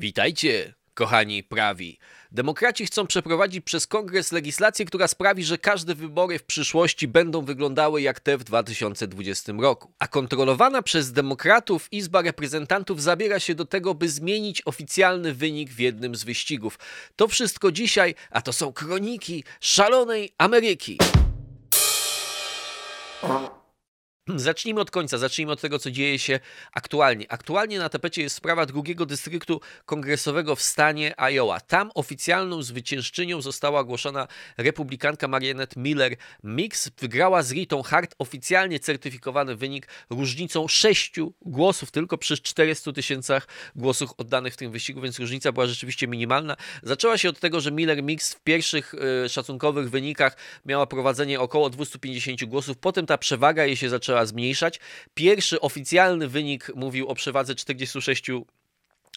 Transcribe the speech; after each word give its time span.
Witajcie, 0.00 0.74
kochani 0.94 1.42
prawi. 1.42 1.98
Demokraci 2.32 2.86
chcą 2.86 3.06
przeprowadzić 3.06 3.64
przez 3.64 3.86
kongres 3.86 4.32
legislację, 4.32 4.84
która 4.84 5.08
sprawi, 5.08 5.44
że 5.44 5.58
każde 5.58 5.94
wybory 5.94 6.38
w 6.38 6.42
przyszłości 6.42 7.08
będą 7.08 7.44
wyglądały 7.44 8.02
jak 8.02 8.20
te 8.20 8.38
w 8.38 8.44
2020 8.44 9.52
roku. 9.52 9.92
A 9.98 10.08
kontrolowana 10.08 10.82
przez 10.82 11.12
demokratów 11.12 11.92
Izba 11.92 12.22
Reprezentantów 12.22 13.02
zabiera 13.02 13.40
się 13.40 13.54
do 13.54 13.64
tego, 13.64 13.94
by 13.94 14.08
zmienić 14.08 14.62
oficjalny 14.64 15.34
wynik 15.34 15.70
w 15.70 15.78
jednym 15.78 16.14
z 16.14 16.24
wyścigów. 16.24 16.78
To 17.16 17.28
wszystko 17.28 17.72
dzisiaj, 17.72 18.14
a 18.30 18.42
to 18.42 18.52
są 18.52 18.72
kroniki 18.72 19.44
szalonej 19.60 20.32
Ameryki. 20.38 20.98
Zacznijmy 24.28 24.80
od 24.80 24.90
końca, 24.90 25.18
zacznijmy 25.18 25.52
od 25.52 25.60
tego, 25.60 25.78
co 25.78 25.90
dzieje 25.90 26.18
się 26.18 26.40
aktualnie. 26.72 27.32
Aktualnie 27.32 27.78
na 27.78 27.88
tapecie 27.88 28.22
jest 28.22 28.36
sprawa 28.36 28.66
drugiego 28.66 29.06
dystryktu 29.06 29.60
kongresowego 29.86 30.56
w 30.56 30.62
stanie 30.62 31.14
Iowa. 31.16 31.60
Tam 31.60 31.90
oficjalną 31.94 32.62
zwyciężczynią 32.62 33.42
została 33.42 33.80
ogłoszona 33.80 34.28
republikanka 34.56 35.28
Marianette 35.28 35.80
Miller 35.80 36.16
Mix. 36.44 36.90
Wygrała 36.98 37.42
z 37.42 37.52
Ritą 37.52 37.82
Hart 37.82 38.14
oficjalnie 38.18 38.80
certyfikowany 38.80 39.56
wynik 39.56 39.88
różnicą 40.10 40.68
6 40.68 41.12
głosów 41.42 41.90
tylko 41.90 42.18
przy 42.18 42.38
400 42.38 42.92
tysiącach 42.92 43.48
głosów 43.76 44.10
oddanych 44.16 44.54
w 44.54 44.56
tym 44.56 44.72
wyścigu, 44.72 45.00
więc 45.00 45.18
różnica 45.18 45.52
była 45.52 45.66
rzeczywiście 45.66 46.08
minimalna. 46.08 46.56
Zaczęła 46.82 47.18
się 47.18 47.28
od 47.28 47.40
tego, 47.40 47.60
że 47.60 47.72
Miller 47.72 48.02
Mix 48.02 48.34
w 48.34 48.40
pierwszych 48.40 48.94
y, 49.24 49.28
szacunkowych 49.28 49.90
wynikach 49.90 50.36
miała 50.66 50.86
prowadzenie 50.86 51.40
około 51.40 51.70
250 51.70 52.44
głosów, 52.44 52.78
potem 52.78 53.06
ta 53.06 53.18
przewaga 53.18 53.64
jej 53.64 53.76
się 53.76 53.88
zaczęła 53.88 54.19
zmniejszać. 54.26 54.80
Pierwszy 55.14 55.60
oficjalny 55.60 56.28
wynik 56.28 56.70
mówił 56.74 57.08
o 57.08 57.14
przewadze 57.14 57.54
46 57.54 58.30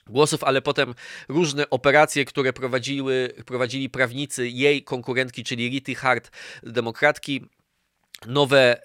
głosów, 0.08 0.44
ale 0.44 0.62
potem 0.62 0.94
różne 1.30 1.70
operacje, 1.70 2.26
które 2.26 2.54
prowadziły, 2.54 3.34
prowadzili 3.46 3.90
prawnicy 3.90 4.50
jej 4.50 4.84
konkurentki, 4.84 5.44
czyli 5.44 5.70
Rity 5.70 5.96
Hart, 5.96 6.32
demokratki, 6.64 7.42
nowe 8.28 8.82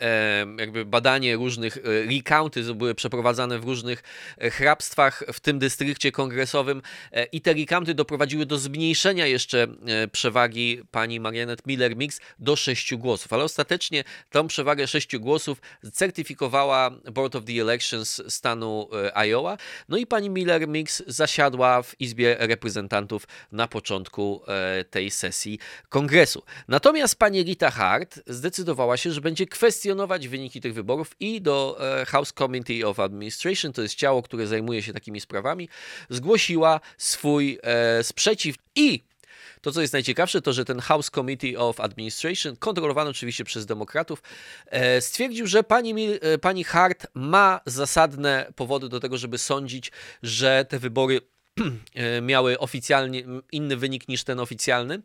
jakby 0.59 0.85
badanie 0.85 1.37
różnych 1.37 1.77
e, 1.77 1.81
recounty 2.17 2.75
były 2.75 2.95
przeprowadzane 2.95 3.59
w 3.59 3.65
różnych 3.65 4.03
e, 4.39 4.51
hrabstwach 4.51 5.25
w 5.33 5.41
tym 5.41 5.59
dystrykcie 5.59 6.13
kongresowym 6.13 6.83
e, 7.13 7.25
i 7.25 7.41
te 7.41 7.55
recounty 7.55 7.95
doprowadziły 7.95 8.47
do 8.47 8.59
zmniejszenia 8.59 9.27
jeszcze 9.27 9.67
przewagi 10.13 10.83
pani 10.91 11.21
Marianette 11.21 11.63
Miller-Mix 11.67 12.21
do 12.39 12.57
6 12.57 12.95
głosów, 12.95 13.33
ale 13.33 13.45
ostatecznie 13.45 14.05
tą 14.31 14.47
przewagę 14.47 14.87
6 14.87 15.17
głosów 15.17 15.61
certyfikowała 15.93 16.91
Board 16.91 17.37
of 17.37 17.45
the 17.45 17.53
Elections 17.53 18.23
stanu 18.29 18.89
Iowa, 19.15 19.57
no 19.89 19.97
i 19.97 20.07
pani 20.07 20.31
Miller-Mix 20.31 21.03
zasiadła 21.07 21.83
w 21.83 22.01
Izbie 22.01 22.37
Reprezentantów 22.39 23.27
na 23.53 23.69
początku 23.69 24.43
tej 24.91 25.11
sesji 25.11 25.59
kongresu. 25.89 26.43
Natomiast 26.69 27.19
pani 27.19 27.43
Rita 27.43 27.71
Hart 27.71 28.21
zdecydowała 28.27 28.97
się, 28.97 29.13
że 29.13 29.21
będzie 29.29 29.47
kwestionować 29.47 30.29
wyniki 30.29 30.61
tych 30.61 30.75
wyborów 30.75 31.17
i 31.21 31.43
do 31.43 31.79
e, 32.01 32.07
House 32.07 32.33
Committee 32.33 32.85
of 32.85 33.01
Administration, 33.01 33.73
to 33.73 33.83
jest 33.83 33.95
ciało, 33.95 34.23
które 34.23 34.47
zajmuje 34.47 34.83
się 34.83 34.93
takimi 34.93 35.21
sprawami, 35.21 35.69
zgłosiła 36.11 36.81
swój 36.99 37.59
e, 37.63 38.05
sprzeciw. 38.05 38.57
I 38.75 39.05
to, 39.61 39.73
co 39.73 39.81
jest 39.81 39.93
najciekawsze, 39.93 40.43
to 40.43 40.53
że 40.53 40.65
ten 40.65 40.81
House 40.81 41.11
Committee 41.11 41.57
of 41.57 41.81
Administration, 41.81 42.57
kontrolowany 42.57 43.11
oczywiście 43.11 43.45
przez 43.45 43.67
demokratów, 43.67 44.23
e, 44.67 45.01
stwierdził, 45.01 45.47
że 45.47 45.63
pani, 45.63 45.95
pani 46.41 46.65
Hart 46.65 47.07
ma 47.15 47.61
zasadne 47.67 48.53
powody 48.57 48.89
do 48.89 49.01
tego, 49.01 49.19
żeby 49.19 49.39
sądzić, 49.39 49.93
że 50.23 50.67
te 50.69 50.79
wybory 50.79 51.21
miały 52.23 52.59
oficjalnie 52.59 53.23
inny 53.53 53.77
wynik 53.77 54.09
niż 54.09 54.25
ten 54.25 54.41
oficjalny 54.41 55.03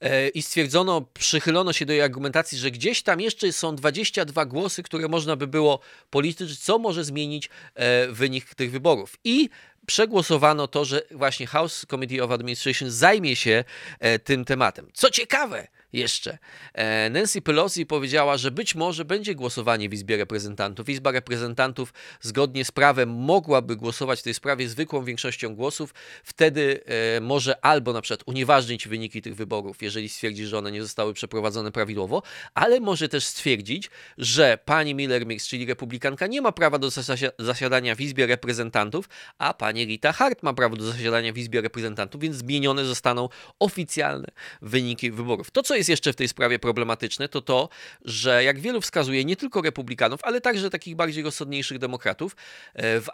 e, 0.00 0.28
i 0.28 0.42
stwierdzono, 0.42 1.00
przychylono 1.14 1.72
się 1.72 1.86
do 1.86 1.92
jej 1.92 2.02
argumentacji, 2.02 2.58
że 2.58 2.70
gdzieś 2.70 3.02
tam 3.02 3.20
jeszcze 3.20 3.52
są 3.52 3.76
22 3.76 4.46
głosy, 4.46 4.82
które 4.82 5.08
można 5.08 5.36
by 5.36 5.46
było 5.46 5.80
policzyć, 6.10 6.58
co 6.58 6.78
może 6.78 7.04
zmienić 7.04 7.48
e, 7.74 8.08
wynik 8.08 8.54
tych 8.54 8.70
wyborów. 8.70 9.18
I 9.24 9.48
przegłosowano 9.86 10.68
to, 10.68 10.84
że 10.84 11.02
właśnie 11.10 11.46
House 11.46 11.86
Committee 11.90 12.20
of 12.20 12.30
Administration 12.30 12.90
zajmie 12.90 13.36
się 13.36 13.64
e, 14.00 14.18
tym 14.18 14.44
tematem. 14.44 14.90
Co 14.94 15.10
ciekawe, 15.10 15.68
jeszcze. 15.92 16.38
E, 16.74 17.10
Nancy 17.10 17.42
Pelosi 17.42 17.86
powiedziała, 17.86 18.36
że 18.36 18.50
być 18.50 18.74
może 18.74 19.04
będzie 19.04 19.34
głosowanie 19.34 19.88
w 19.88 19.94
Izbie 19.94 20.16
Reprezentantów. 20.16 20.88
Izba 20.88 21.10
Reprezentantów 21.10 21.94
zgodnie 22.20 22.64
z 22.64 22.70
prawem 22.70 23.08
mogłaby 23.08 23.76
głosować 23.76 24.20
w 24.20 24.22
tej 24.22 24.34
sprawie 24.34 24.68
zwykłą 24.68 25.04
większością 25.04 25.54
głosów. 25.54 25.94
Wtedy 26.24 26.80
e, 27.16 27.20
może 27.20 27.64
albo 27.64 27.92
na 27.92 28.00
przykład 28.00 28.22
unieważnić 28.26 28.88
wyniki 28.88 29.22
tych 29.22 29.36
wyborów, 29.36 29.82
jeżeli 29.82 30.08
stwierdzi, 30.08 30.46
że 30.46 30.58
one 30.58 30.72
nie 30.72 30.82
zostały 30.82 31.14
przeprowadzone 31.14 31.72
prawidłowo, 31.72 32.22
ale 32.54 32.80
może 32.80 33.08
też 33.08 33.24
stwierdzić, 33.24 33.90
że 34.18 34.58
pani 34.64 34.94
Miller 34.94 35.26
Mix, 35.26 35.48
czyli 35.48 35.66
republikanka, 35.66 36.26
nie 36.26 36.42
ma 36.42 36.52
prawa 36.52 36.78
do 36.78 36.90
zasiadania 37.38 37.94
w 37.94 38.00
Izbie 38.00 38.26
Reprezentantów, 38.26 39.08
a 39.38 39.54
pani 39.54 39.84
Rita 39.84 40.12
Hart 40.12 40.42
ma 40.42 40.52
prawo 40.54 40.76
do 40.76 40.84
zasiadania 40.84 41.32
w 41.32 41.38
Izbie 41.38 41.60
Reprezentantów, 41.60 42.20
więc 42.20 42.36
zmienione 42.36 42.84
zostaną 42.84 43.28
oficjalne 43.58 44.28
wyniki 44.62 45.10
wyborów. 45.10 45.50
To, 45.50 45.62
co 45.62 45.77
jest 45.78 45.88
jeszcze 45.88 46.12
w 46.12 46.16
tej 46.16 46.28
sprawie 46.28 46.58
problematyczne, 46.58 47.28
to 47.28 47.40
to, 47.40 47.68
że 48.04 48.44
jak 48.44 48.60
wielu 48.60 48.80
wskazuje, 48.80 49.24
nie 49.24 49.36
tylko 49.36 49.62
republikanów, 49.62 50.20
ale 50.22 50.40
także 50.40 50.70
takich 50.70 50.96
bardziej 50.96 51.24
rozsądniejszych 51.24 51.78
demokratów, 51.78 52.36
e, 52.74 53.00
w 53.00 53.06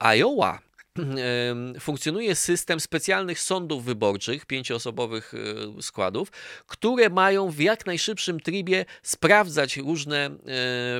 Iowa 0.00 0.69
funkcjonuje 1.80 2.34
system 2.34 2.80
specjalnych 2.80 3.40
sądów 3.40 3.84
wyborczych, 3.84 4.46
pięcioosobowych 4.46 5.34
e, 5.78 5.82
składów, 5.82 6.30
które 6.66 7.10
mają 7.10 7.50
w 7.50 7.60
jak 7.60 7.86
najszybszym 7.86 8.40
trybie 8.40 8.84
sprawdzać 9.02 9.76
różne 9.76 10.16
e, 10.26 10.30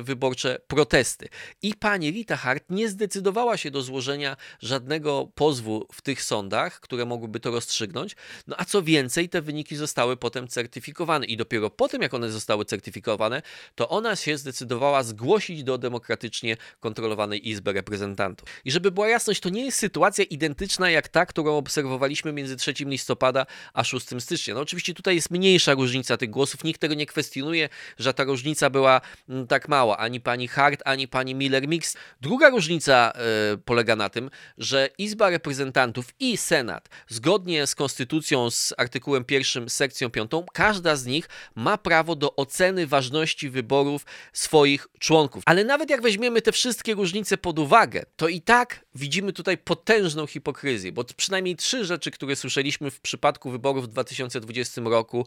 wyborcze 0.01 0.59
protesty. 0.67 1.29
I 1.61 1.75
pani 1.75 2.11
Rita 2.11 2.37
Hart 2.37 2.63
nie 2.69 2.89
zdecydowała 2.89 3.57
się 3.57 3.71
do 3.71 3.81
złożenia 3.81 4.37
żadnego 4.59 5.31
pozwu 5.35 5.87
w 5.93 6.01
tych 6.01 6.23
sądach, 6.23 6.79
które 6.79 7.05
mogłyby 7.05 7.39
to 7.39 7.51
rozstrzygnąć. 7.51 8.15
No 8.47 8.55
a 8.59 8.65
co 8.65 8.83
więcej, 8.83 9.29
te 9.29 9.41
wyniki 9.41 9.75
zostały 9.75 10.17
potem 10.17 10.47
certyfikowane 10.47 11.25
i 11.25 11.37
dopiero 11.37 11.69
potem, 11.69 12.01
jak 12.01 12.13
one 12.13 12.31
zostały 12.31 12.65
certyfikowane, 12.65 13.41
to 13.75 13.89
ona 13.89 14.15
się 14.15 14.37
zdecydowała 14.37 15.03
zgłosić 15.03 15.63
do 15.63 15.77
demokratycznie 15.77 16.57
kontrolowanej 16.79 17.49
Izby 17.49 17.73
Reprezentantów. 17.73 18.49
I 18.65 18.71
żeby 18.71 18.91
była 18.91 19.07
jasność, 19.07 19.41
to 19.41 19.49
nie 19.49 19.65
jest 19.65 19.80
sytuacja 19.81 20.23
identyczna 20.23 20.89
jak 20.89 21.07
ta, 21.07 21.25
którą 21.25 21.57
obserwowaliśmy 21.57 22.33
między 22.33 22.55
3 22.55 22.73
listopada 22.79 23.45
a 23.73 23.83
6 23.83 24.07
stycznia. 24.19 24.53
No 24.53 24.61
oczywiście 24.61 24.93
tutaj 24.93 25.15
jest 25.15 25.31
mniejsza 25.31 25.73
różnica 25.73 26.17
tych 26.17 26.29
głosów, 26.29 26.63
nikt 26.63 26.81
tego 26.81 26.93
nie 26.93 27.05
kwestionuje, 27.05 27.69
że 27.99 28.13
ta 28.13 28.23
różnica 28.23 28.69
była 28.69 29.01
mm, 29.29 29.47
tak 29.47 29.67
mała. 29.67 29.97
Ani 29.97 30.19
pani 30.19 30.47
Hart, 30.47 30.81
ani 30.85 31.07
pani 31.07 31.35
Miller-Mix. 31.35 31.97
Druga 32.21 32.49
różnica 32.49 33.13
y, 33.53 33.57
polega 33.57 33.95
na 33.95 34.09
tym, 34.09 34.29
że 34.57 34.89
Izba 34.97 35.29
Reprezentantów 35.29 36.05
i 36.19 36.37
Senat, 36.37 36.89
zgodnie 37.07 37.67
z 37.67 37.75
konstytucją, 37.75 38.51
z 38.51 38.73
artykułem 38.77 39.25
1, 39.29 39.69
sekcją 39.69 40.09
5, 40.09 40.31
każda 40.53 40.95
z 40.95 41.05
nich 41.05 41.29
ma 41.55 41.77
prawo 41.77 42.15
do 42.15 42.35
oceny 42.35 42.87
ważności 42.87 43.49
wyborów 43.49 44.05
swoich 44.33 44.87
członków. 44.99 45.43
Ale 45.45 45.63
nawet 45.63 45.89
jak 45.89 46.01
weźmiemy 46.01 46.41
te 46.41 46.51
wszystkie 46.51 46.93
różnice 46.93 47.37
pod 47.37 47.59
uwagę, 47.59 48.03
to 48.15 48.27
i 48.27 48.41
tak 48.41 48.85
widzimy 48.95 49.33
tutaj 49.33 49.57
potężną 49.71 50.27
hipokryzję, 50.27 50.91
bo 50.91 51.03
przynajmniej 51.03 51.55
trzy 51.55 51.85
rzeczy, 51.85 52.11
które 52.11 52.35
słyszeliśmy 52.35 52.91
w 52.91 52.99
przypadku 52.99 53.51
wyborów 53.51 53.85
w 53.85 53.87
2020 53.87 54.81
roku, 54.81 55.25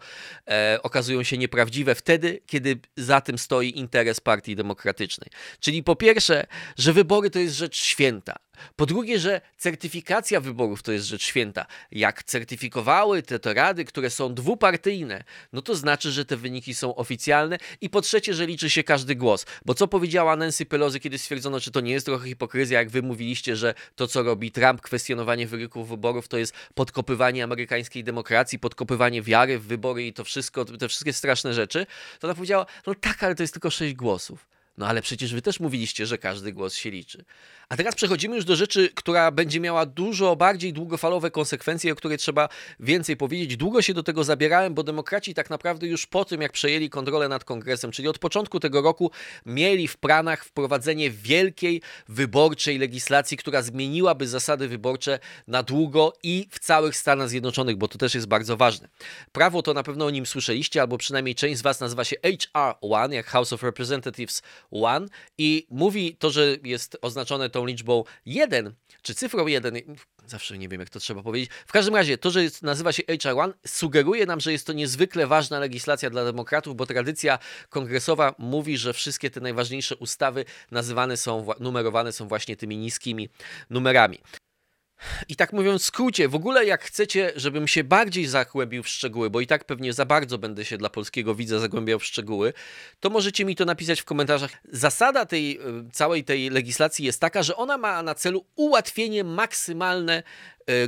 e, 0.49 0.79
okazują 0.83 1.23
się 1.23 1.39
nieprawdziwe 1.39 1.95
wtedy, 1.95 2.41
kiedy 2.47 2.79
za 2.97 3.21
tym 3.21 3.39
stoi 3.39 3.79
interes 3.79 4.21
Partii 4.21 4.57
Demokratycznej. 4.57 5.31
Czyli 5.61 5.83
po 5.83 5.97
pierwsze, 5.97 6.47
że 6.79 6.93
wybory 6.93 7.31
to 7.31 7.39
jest 7.39 7.55
rzecz 7.55 7.77
święta. 7.77 8.37
Po 8.77 8.87
drugie, 8.87 9.19
że 9.19 9.41
certyfikacja 9.57 10.41
wyborów 10.41 10.83
to 10.83 10.93
jest 10.93 11.07
rzecz 11.07 11.23
święta. 11.23 11.67
Jak 11.93 12.23
certyfikowały 12.23 13.23
te, 13.23 13.39
te 13.39 13.55
rady, 13.55 13.85
które 13.85 14.11
są 14.11 14.35
dwupartyjne, 14.35 15.25
no 15.53 15.63
to 15.63 15.75
znaczy, 15.75 16.13
że 16.13 16.25
te 16.25 16.37
wyniki 16.37 16.75
są 16.75 16.95
oficjalne. 16.95 17.59
I 17.81 17.91
po 17.91 18.01
trzecie, 18.01 18.35
że 18.35 18.47
liczy 18.47 18.71
się 18.71 18.85
każdy 18.85 19.15
głos. 19.15 19.47
Bo 19.65 19.75
co 19.75 19.89
powiedziała 19.89 20.37
Nancy 20.37 20.67
Pelosi, 20.67 21.01
kiedy 21.01 21.19
stwierdzono, 21.19 21.61
czy 21.61 21.71
to 21.71 21.81
nie 21.81 21.93
jest 21.93 22.07
trochę 22.07 22.29
hipokryzja, 22.29 22.79
jak 22.79 22.91
wy 22.91 23.03
mówiliście, 23.03 23.57
że 23.57 23.75
to, 23.97 24.07
co 24.09 24.23
robi 24.23 24.51
Trump, 24.51 24.81
kwestionowanie 24.81 25.47
wyników 25.47 25.89
wyborów, 25.89 26.29
to 26.29 26.39
jest 26.39 26.55
podkopywanie 26.75 27.45
amerykańskiej 27.45 28.05
demokracji, 28.05 28.59
podkopywanie 28.59 29.23
wiary 29.23 29.59
w 29.59 29.67
wybory 29.67 30.07
i 30.07 30.13
to 30.13 30.25
wszystko, 30.25 30.65
te 30.65 30.89
wszystkie 30.89 31.13
straszne 31.13 31.55
rzeczy, 31.55 31.87
to 32.21 32.27
ona 32.27 32.35
powiedziała, 32.35 32.67
no 32.87 32.95
tak, 32.95 33.23
ale 33.23 33.35
to 33.35 33.43
jest 33.43 33.53
tylko 33.53 33.71
sześć 33.71 33.95
głosów. 33.95 34.47
No 34.79 34.87
ale 34.87 35.03
przecież 35.03 35.35
wy 35.35 35.43
też 35.43 35.61
mówiliście, 35.61 36.07
że 36.07 36.19
każdy 36.19 36.53
głos 36.53 36.75
się 36.75 36.91
liczy. 36.91 37.25
A 37.69 37.77
teraz 37.77 37.95
przechodzimy 37.95 38.37
już 38.37 38.45
do 38.45 38.57
rzeczy, 38.57 38.91
która 38.95 39.31
będzie 39.31 39.61
miała 39.61 39.87
dużo 39.87 40.37
bardziej 40.37 40.73
długofalowe 40.73 41.31
konsekwencje, 41.31 41.93
o 41.93 41.97
której 41.97 42.19
trzeba 42.19 42.49
więcej 42.81 43.17
powiedzieć. 43.17 43.57
Długo 43.57 43.83
się 43.83 43.95
do 43.95 44.03
tego 44.03 44.25
zabierałem, 44.25 44.75
bo 44.75 44.83
demokraci 44.83 45.35
tak 45.35 45.51
naprawdę 45.51 45.87
już 45.87 46.07
po 46.07 46.25
tym, 46.25 46.43
jak 46.43 46.53
przejęli 46.53 46.91
kontrolę 46.91 47.29
nad 47.29 47.45
kongresem, 47.45 47.91
czyli 47.91 48.09
od 48.09 48.19
początku 48.19 48.61
tego 48.61 48.83
roku, 48.83 49.11
mieli 49.47 49.89
w 49.89 49.97
planach 49.97 50.45
wprowadzenie 50.45 51.11
wielkiej 51.11 51.83
wyborczej 52.09 52.79
legislacji, 52.79 53.37
która 53.37 53.63
zmieniłaby 53.63 54.29
zasady 54.29 54.69
wyborcze 54.69 55.19
na 55.47 55.63
długo 55.63 56.13
i 56.23 56.49
w 56.51 56.59
całych 56.59 56.97
Stanach 56.97 57.29
Zjednoczonych, 57.29 57.77
bo 57.77 57.89
to 57.89 57.99
też 57.99 58.15
jest 58.15 58.27
bardzo 58.27 58.57
ważne. 58.57 58.89
Prawo 59.33 59.63
to 59.63 59.75
na 59.75 59.83
pewno 59.83 60.07
o 60.07 60.11
nim 60.11 60.27
słyszeliście, 60.27 60.81
albo 60.81 60.99
przynajmniej 60.99 61.35
część 61.35 61.59
z 61.59 61.63
Was 61.63 61.81
nazywa 61.81 62.05
się 62.05 62.17
HR1, 62.17 63.13
jak 63.13 63.27
House 63.27 63.53
of 63.53 63.63
Representatives 63.63 64.43
1 64.73 65.09
i 65.39 65.67
mówi 65.71 66.17
to, 66.17 66.31
że 66.31 66.57
jest 66.65 66.97
oznaczone 67.03 67.51
tą 67.55 67.67
liczbą 67.67 68.05
1, 68.27 68.75
czy 69.03 69.15
cyfrą 69.15 69.47
1, 69.47 69.75
zawsze 70.27 70.59
nie 70.59 70.69
wiem 70.69 70.81
jak 70.81 70.91
to 70.91 71.01
trzeba 71.01 71.23
powiedzieć. 71.23 71.51
W 71.67 71.73
każdym 71.73 71.95
razie 71.95 72.19
to, 72.19 72.31
że 72.31 72.41
nazywa 72.63 72.93
się 72.93 73.03
HR1 73.03 73.53
sugeruje 73.67 74.27
nam, 74.27 74.41
że 74.41 74.53
jest 74.53 74.67
to 74.67 74.73
niezwykle 74.73 75.27
ważna 75.27 75.59
legislacja 75.59 76.11
dla 76.11 76.25
demokratów, 76.25 76.77
bo 76.77 76.87
tradycja 76.87 77.39
kongresowa 77.69 78.35
mówi, 78.39 78.79
że 78.79 78.93
wszystkie 78.93 79.31
te 79.31 79.41
najważniejsze 79.41 79.97
ustawy 79.97 80.45
nazywane 80.71 81.17
są, 81.17 81.47
numerowane 81.61 82.13
są 82.13 82.29
właśnie 82.29 82.57
tymi 82.57 82.77
niskimi 82.77 83.29
numerami. 83.71 84.19
I 85.29 85.37
tak 85.37 85.53
mówiąc 85.53 85.83
w 85.83 85.85
skrócie, 85.85 86.29
w 86.29 86.35
ogóle 86.35 86.65
jak 86.65 86.85
chcecie, 86.85 87.33
żebym 87.37 87.69
się 87.69 87.85
bardziej 87.85 88.27
zagłębił 88.27 88.83
w 88.83 88.89
szczegóły, 88.89 89.31
bo 89.31 89.41
i 89.41 89.47
tak 89.47 89.65
pewnie 89.65 89.93
za 89.93 90.05
bardzo 90.05 90.39
będę 90.39 90.65
się 90.65 90.79
dla 90.79 90.91
polskiego 90.91 91.35
widza 91.35 91.59
zagłębiał 91.59 91.99
w 91.99 92.05
szczegóły, 92.05 92.53
to 93.01 93.11
możecie 93.11 93.45
mi 93.45 93.57
to 93.57 93.65
napisać 93.65 94.01
w 94.01 94.05
komentarzach. 94.05 94.51
Zasada 94.73 95.27
tej 95.27 95.61
y, 95.61 95.91
całej 95.93 96.25
tej 96.25 96.51
legislacji 96.51 97.05
jest 97.05 97.21
taka, 97.21 97.43
że 97.43 97.57
ona 97.57 97.79
ma 97.79 98.03
na 98.03 98.15
celu 98.15 98.45
ułatwienie 98.57 99.25
maksymalne 99.25 100.23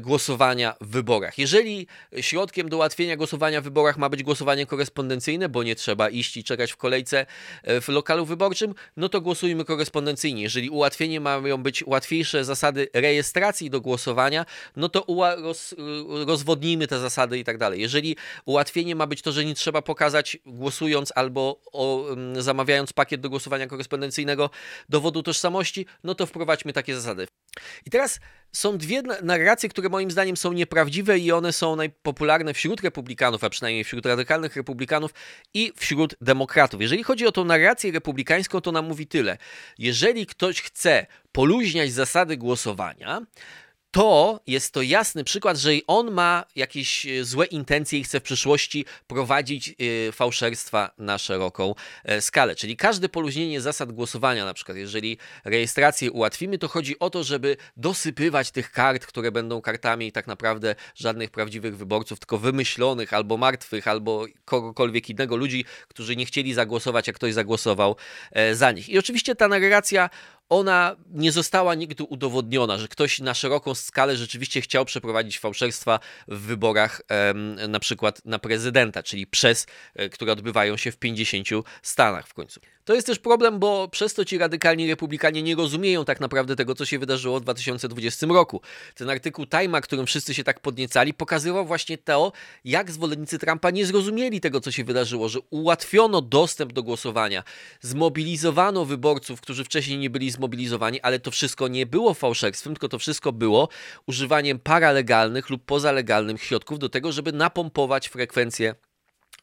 głosowania 0.01 0.75
w 0.81 0.87
wyborach. 0.87 1.39
Jeżeli 1.39 1.87
środkiem 2.21 2.69
do 2.69 2.77
ułatwienia 2.77 3.17
głosowania 3.17 3.61
w 3.61 3.65
wyborach 3.65 3.99
ma 3.99 4.09
być 4.09 4.23
głosowanie 4.23 4.67
korespondencyjne, 4.67 5.49
bo 5.49 5.63
nie 5.63 5.77
trzeba 5.77 6.09
iść 6.09 6.37
i 6.37 6.45
czekać 6.45 6.73
w 6.73 6.77
kolejce 6.77 7.27
e, 7.63 7.81
w 7.81 7.89
lokalu 7.89 8.27
wyborczym, 8.27 8.75
no 8.97 9.09
to 9.09 9.21
głosujmy 9.21 9.65
korespondencyjnie. 9.65 10.43
Jeżeli 10.43 10.71
ułatwienie 10.71 11.21
mają 11.21 11.63
być 11.63 11.85
łatwiejsze 11.87 12.45
zasady 12.45 12.89
rejestracji 12.93 13.71
do 13.71 13.81
głosowania, 13.81 14.47
no 14.77 14.89
to 14.89 15.05
roz, 15.43 15.75
rozwodnijmy 16.27 16.87
te 16.87 16.99
zasady 16.99 17.39
i 17.39 17.45
tak 17.45 17.59
dalej. 17.59 17.81
Jeżeli 17.81 18.17
ułatwienie 18.45 18.95
ma 18.95 19.07
być 19.07 19.23
to, 19.23 19.33
że 19.33 19.45
nie 19.45 19.55
trzeba 19.55 19.83
pokazać 19.83 20.39
głosując 20.47 21.13
albo 21.15 21.61
o, 21.73 22.07
zamawiając 22.39 22.93
pakiet 22.93 23.21
do 23.21 23.31
głosowania 23.31 23.67
korespondencyjnego 23.67 24.51
dowodu 24.89 25.23
tożsamości, 25.23 25.87
no 26.05 26.15
to 26.15 26.27
wprowadźmy 26.27 26.73
takie 26.73 26.95
zasady. 26.95 27.29
I 27.87 27.91
teraz 27.91 28.21
są 28.57 28.79
dwie 28.79 29.03
narracje, 29.23 29.69
które 29.69 29.89
moim 29.89 30.11
zdaniem 30.11 30.37
są 30.37 30.53
nieprawdziwe 30.53 31.19
i 31.19 31.33
one 31.33 31.53
są 31.53 31.77
najpopularne 31.77 32.55
wśród 32.55 32.81
republikanów, 32.81 33.45
a 33.45 33.51
przynajmniej 33.51 33.85
wśród 33.85 34.07
radykalnych 34.07 34.57
republikanów 34.57 35.15
i 35.55 35.73
wśród 35.77 36.17
demokratów. 36.21 36.81
Jeżeli 36.81 37.03
chodzi 37.03 37.27
o 37.27 37.33
tą 37.33 37.45
narrację 37.45 37.93
republikańską, 37.93 38.61
to 38.61 38.73
nam 38.73 38.87
mówi 38.87 39.07
tyle. 39.07 39.39
Jeżeli 39.79 40.27
ktoś 40.27 40.63
chce 40.63 41.07
poluźniać 41.33 41.93
zasady 41.93 42.37
głosowania, 42.37 43.21
to 43.91 44.41
jest 44.47 44.75
to 44.75 44.83
jasny 44.83 45.25
przykład, 45.25 45.57
że 45.57 45.71
on 45.87 46.11
ma 46.11 46.45
jakieś 46.57 47.07
e, 47.07 47.25
złe 47.25 47.47
intencje 47.47 47.99
i 47.99 48.05
chce 48.05 48.21
w 48.21 48.23
przyszłości 48.23 48.85
prowadzić 49.07 49.69
e, 50.09 50.13
fałszerstwa 50.13 50.91
na 50.99 51.19
szeroką 51.19 51.75
e, 52.05 52.21
skalę. 52.21 52.55
Czyli 52.55 52.77
każde 52.77 53.09
poluźnienie 53.09 53.61
zasad 53.61 53.93
głosowania, 53.93 54.45
na 54.45 54.55
przykład 54.55 54.77
jeżeli 54.77 55.19
rejestrację 55.45 56.13
ułatwimy, 56.13 56.59
to 56.59 56.69
chodzi 56.69 56.99
o 56.99 57.11
to, 57.11 57.25
żeby 57.25 57.57
dosypywać 57.77 58.51
tych 58.51 58.73
kart, 58.73 59.07
które 59.07 59.33
będą 59.33 59.61
kartami 59.61 60.13
tak 60.13 60.27
naprawdę 60.27 60.75
żadnych 60.95 61.31
prawdziwych 61.31 61.77
wyborców, 61.77 62.19
tylko 62.19 62.39
wymyślonych 62.39 63.13
albo 63.13 63.37
martwych, 63.37 63.89
albo 63.89 64.27
kogokolwiek 64.45 65.11
innego, 65.11 65.37
ludzi, 65.37 65.65
którzy 65.89 66.17
nie 66.17 66.27
chcieli 66.27 66.55
zagłosować, 66.55 67.07
jak 67.07 67.17
ktoś 67.17 67.35
zagłosował 67.35 67.97
za 68.53 68.73
nich. 68.73 68.89
I 68.89 68.99
oczywiście 68.99 69.35
ta 69.35 69.49
narracja 69.49 70.11
ona 70.49 70.97
nie 71.11 71.33
została 71.33 71.75
nigdy 71.75 72.05
udowodniona, 72.05 72.79
że 72.79 72.89
ktoś 72.89 73.19
na 73.19 73.35
szeroką 73.35 73.75
skalę 73.75 74.17
rzeczywiście 74.17 74.61
chciał 74.61 74.85
przeprowadzić 74.85 75.39
fałszerstwa 75.39 76.01
w 76.29 76.41
wyborach 76.41 77.03
na 77.69 77.81
przykład 77.81 78.25
na 78.25 78.39
prezydenta, 78.39 79.03
czyli 79.03 79.27
przez, 79.27 79.67
e, 79.95 80.09
które 80.09 80.33
odbywają 80.33 80.77
się 80.77 80.93
w 80.93 80.97
50 80.97 81.49
stanach 81.83 82.29
w 82.29 82.35
końcu. 82.35 82.61
To 82.87 82.95
jest 82.95 83.07
też 83.07 83.19
problem, 83.19 83.59
bo 83.59 83.89
przez 83.89 84.15
to 84.15 84.25
ci 84.25 84.39
radykalni 84.39 84.89
republikanie 84.89 85.43
nie 85.43 85.55
rozumieją 85.55 86.05
tak 86.05 86.21
naprawdę 86.21 86.57
tego, 86.57 86.75
co 86.75 86.87
się 86.87 86.99
wydarzyło 86.99 87.41
w 87.41 87.43
2020 87.43 88.27
roku. 88.27 88.61
Ten 88.95 89.11
artykuł 89.11 89.45
Time'a, 89.45 89.81
którym 89.81 90.07
wszyscy 90.07 90.35
się 90.35 90.45
tak 90.45 90.61
podniecali, 90.61 91.15
pokazywał 91.15 91.67
właśnie 91.67 91.99
to, 91.99 92.33
jak 92.65 92.91
zwolennicy 92.91 93.39
Trumpa 93.39 93.71
nie 93.71 93.87
zrozumieli 93.87 94.41
tego, 94.41 94.61
co 94.61 94.73
się 94.73 94.85
wydarzyło, 94.85 95.29
że 95.29 95.39
ułatwiono 95.51 96.23
dostęp 96.23 96.73
do 96.73 96.83
głosowania, 96.83 97.45
zmobilizowano 97.81 98.85
wyborców, 98.85 99.41
którzy 99.41 99.65
wcześniej 99.65 99.99
nie 99.99 100.11
byli 100.11 100.31
zmobilizowani, 100.31 101.01
ale 101.01 101.19
to 101.19 101.31
wszystko 101.31 101.69
nie 101.69 101.87
było 101.87 102.15
fałszerstwem, 102.15 102.75
tylko 102.75 102.89
to 102.89 102.99
wszystko 102.99 103.33
było 103.33 103.69
używaniem 104.07 104.59
paralegalnych 104.59 105.51
lub 105.51 105.65
pozalegalnych 105.65 106.43
środków 106.43 106.79
do 106.79 106.89
tego, 106.89 107.13
żeby 107.13 107.33
napompować 107.33 108.09
frekwencję 108.09 108.75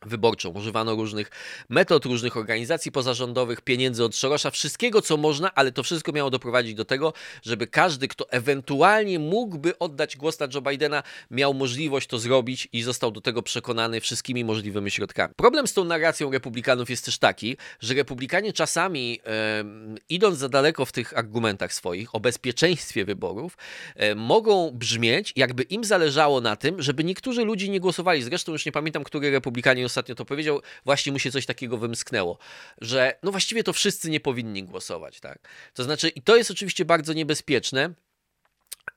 wyborczą. 0.07 0.49
Używano 0.49 0.95
różnych 0.95 1.31
metod, 1.69 2.05
różnych 2.05 2.37
organizacji 2.37 2.91
pozarządowych, 2.91 3.61
pieniędzy 3.61 4.03
od 4.03 4.15
Sorosza, 4.15 4.51
wszystkiego 4.51 5.01
co 5.01 5.17
można, 5.17 5.53
ale 5.55 5.71
to 5.71 5.83
wszystko 5.83 6.11
miało 6.11 6.29
doprowadzić 6.29 6.73
do 6.73 6.85
tego, 6.85 7.13
żeby 7.43 7.67
każdy, 7.67 8.07
kto 8.07 8.31
ewentualnie 8.31 9.19
mógłby 9.19 9.79
oddać 9.79 10.17
głos 10.17 10.39
na 10.39 10.47
Joe 10.53 10.61
Bidena, 10.61 11.03
miał 11.31 11.53
możliwość 11.53 12.07
to 12.07 12.19
zrobić 12.19 12.67
i 12.73 12.81
został 12.81 13.11
do 13.11 13.21
tego 13.21 13.41
przekonany 13.41 14.01
wszystkimi 14.01 14.45
możliwymi 14.45 14.91
środkami. 14.91 15.33
Problem 15.35 15.67
z 15.67 15.73
tą 15.73 15.83
narracją 15.83 16.31
republikanów 16.31 16.89
jest 16.89 17.05
też 17.05 17.17
taki, 17.17 17.57
że 17.79 17.93
republikanie 17.93 18.53
czasami, 18.53 19.19
e, 19.25 19.63
idąc 20.09 20.37
za 20.37 20.49
daleko 20.49 20.85
w 20.85 20.91
tych 20.91 21.17
argumentach 21.17 21.73
swoich 21.73 22.15
o 22.15 22.19
bezpieczeństwie 22.19 23.05
wyborów, 23.05 23.57
e, 23.95 24.15
mogą 24.15 24.71
brzmieć, 24.71 25.33
jakby 25.35 25.63
im 25.63 25.83
zależało 25.83 26.41
na 26.41 26.55
tym, 26.55 26.81
żeby 26.81 27.03
niektórzy 27.03 27.45
ludzie 27.45 27.69
nie 27.69 27.79
głosowali. 27.79 28.23
Zresztą 28.23 28.51
już 28.51 28.65
nie 28.65 28.71
pamiętam, 28.71 29.03
który 29.03 29.31
republikanie 29.31 29.85
ostatnio 29.93 30.15
to 30.15 30.25
powiedział, 30.25 30.61
właśnie 30.85 31.11
mu 31.11 31.19
się 31.19 31.31
coś 31.31 31.45
takiego 31.45 31.77
wymsknęło, 31.77 32.37
że 32.81 33.17
no 33.23 33.31
właściwie 33.31 33.63
to 33.63 33.73
wszyscy 33.73 34.09
nie 34.09 34.19
powinni 34.19 34.63
głosować, 34.63 35.19
tak? 35.19 35.39
To 35.73 35.83
znaczy, 35.83 36.09
i 36.09 36.21
to 36.21 36.35
jest 36.35 36.51
oczywiście 36.51 36.85
bardzo 36.85 37.13
niebezpieczne, 37.13 37.93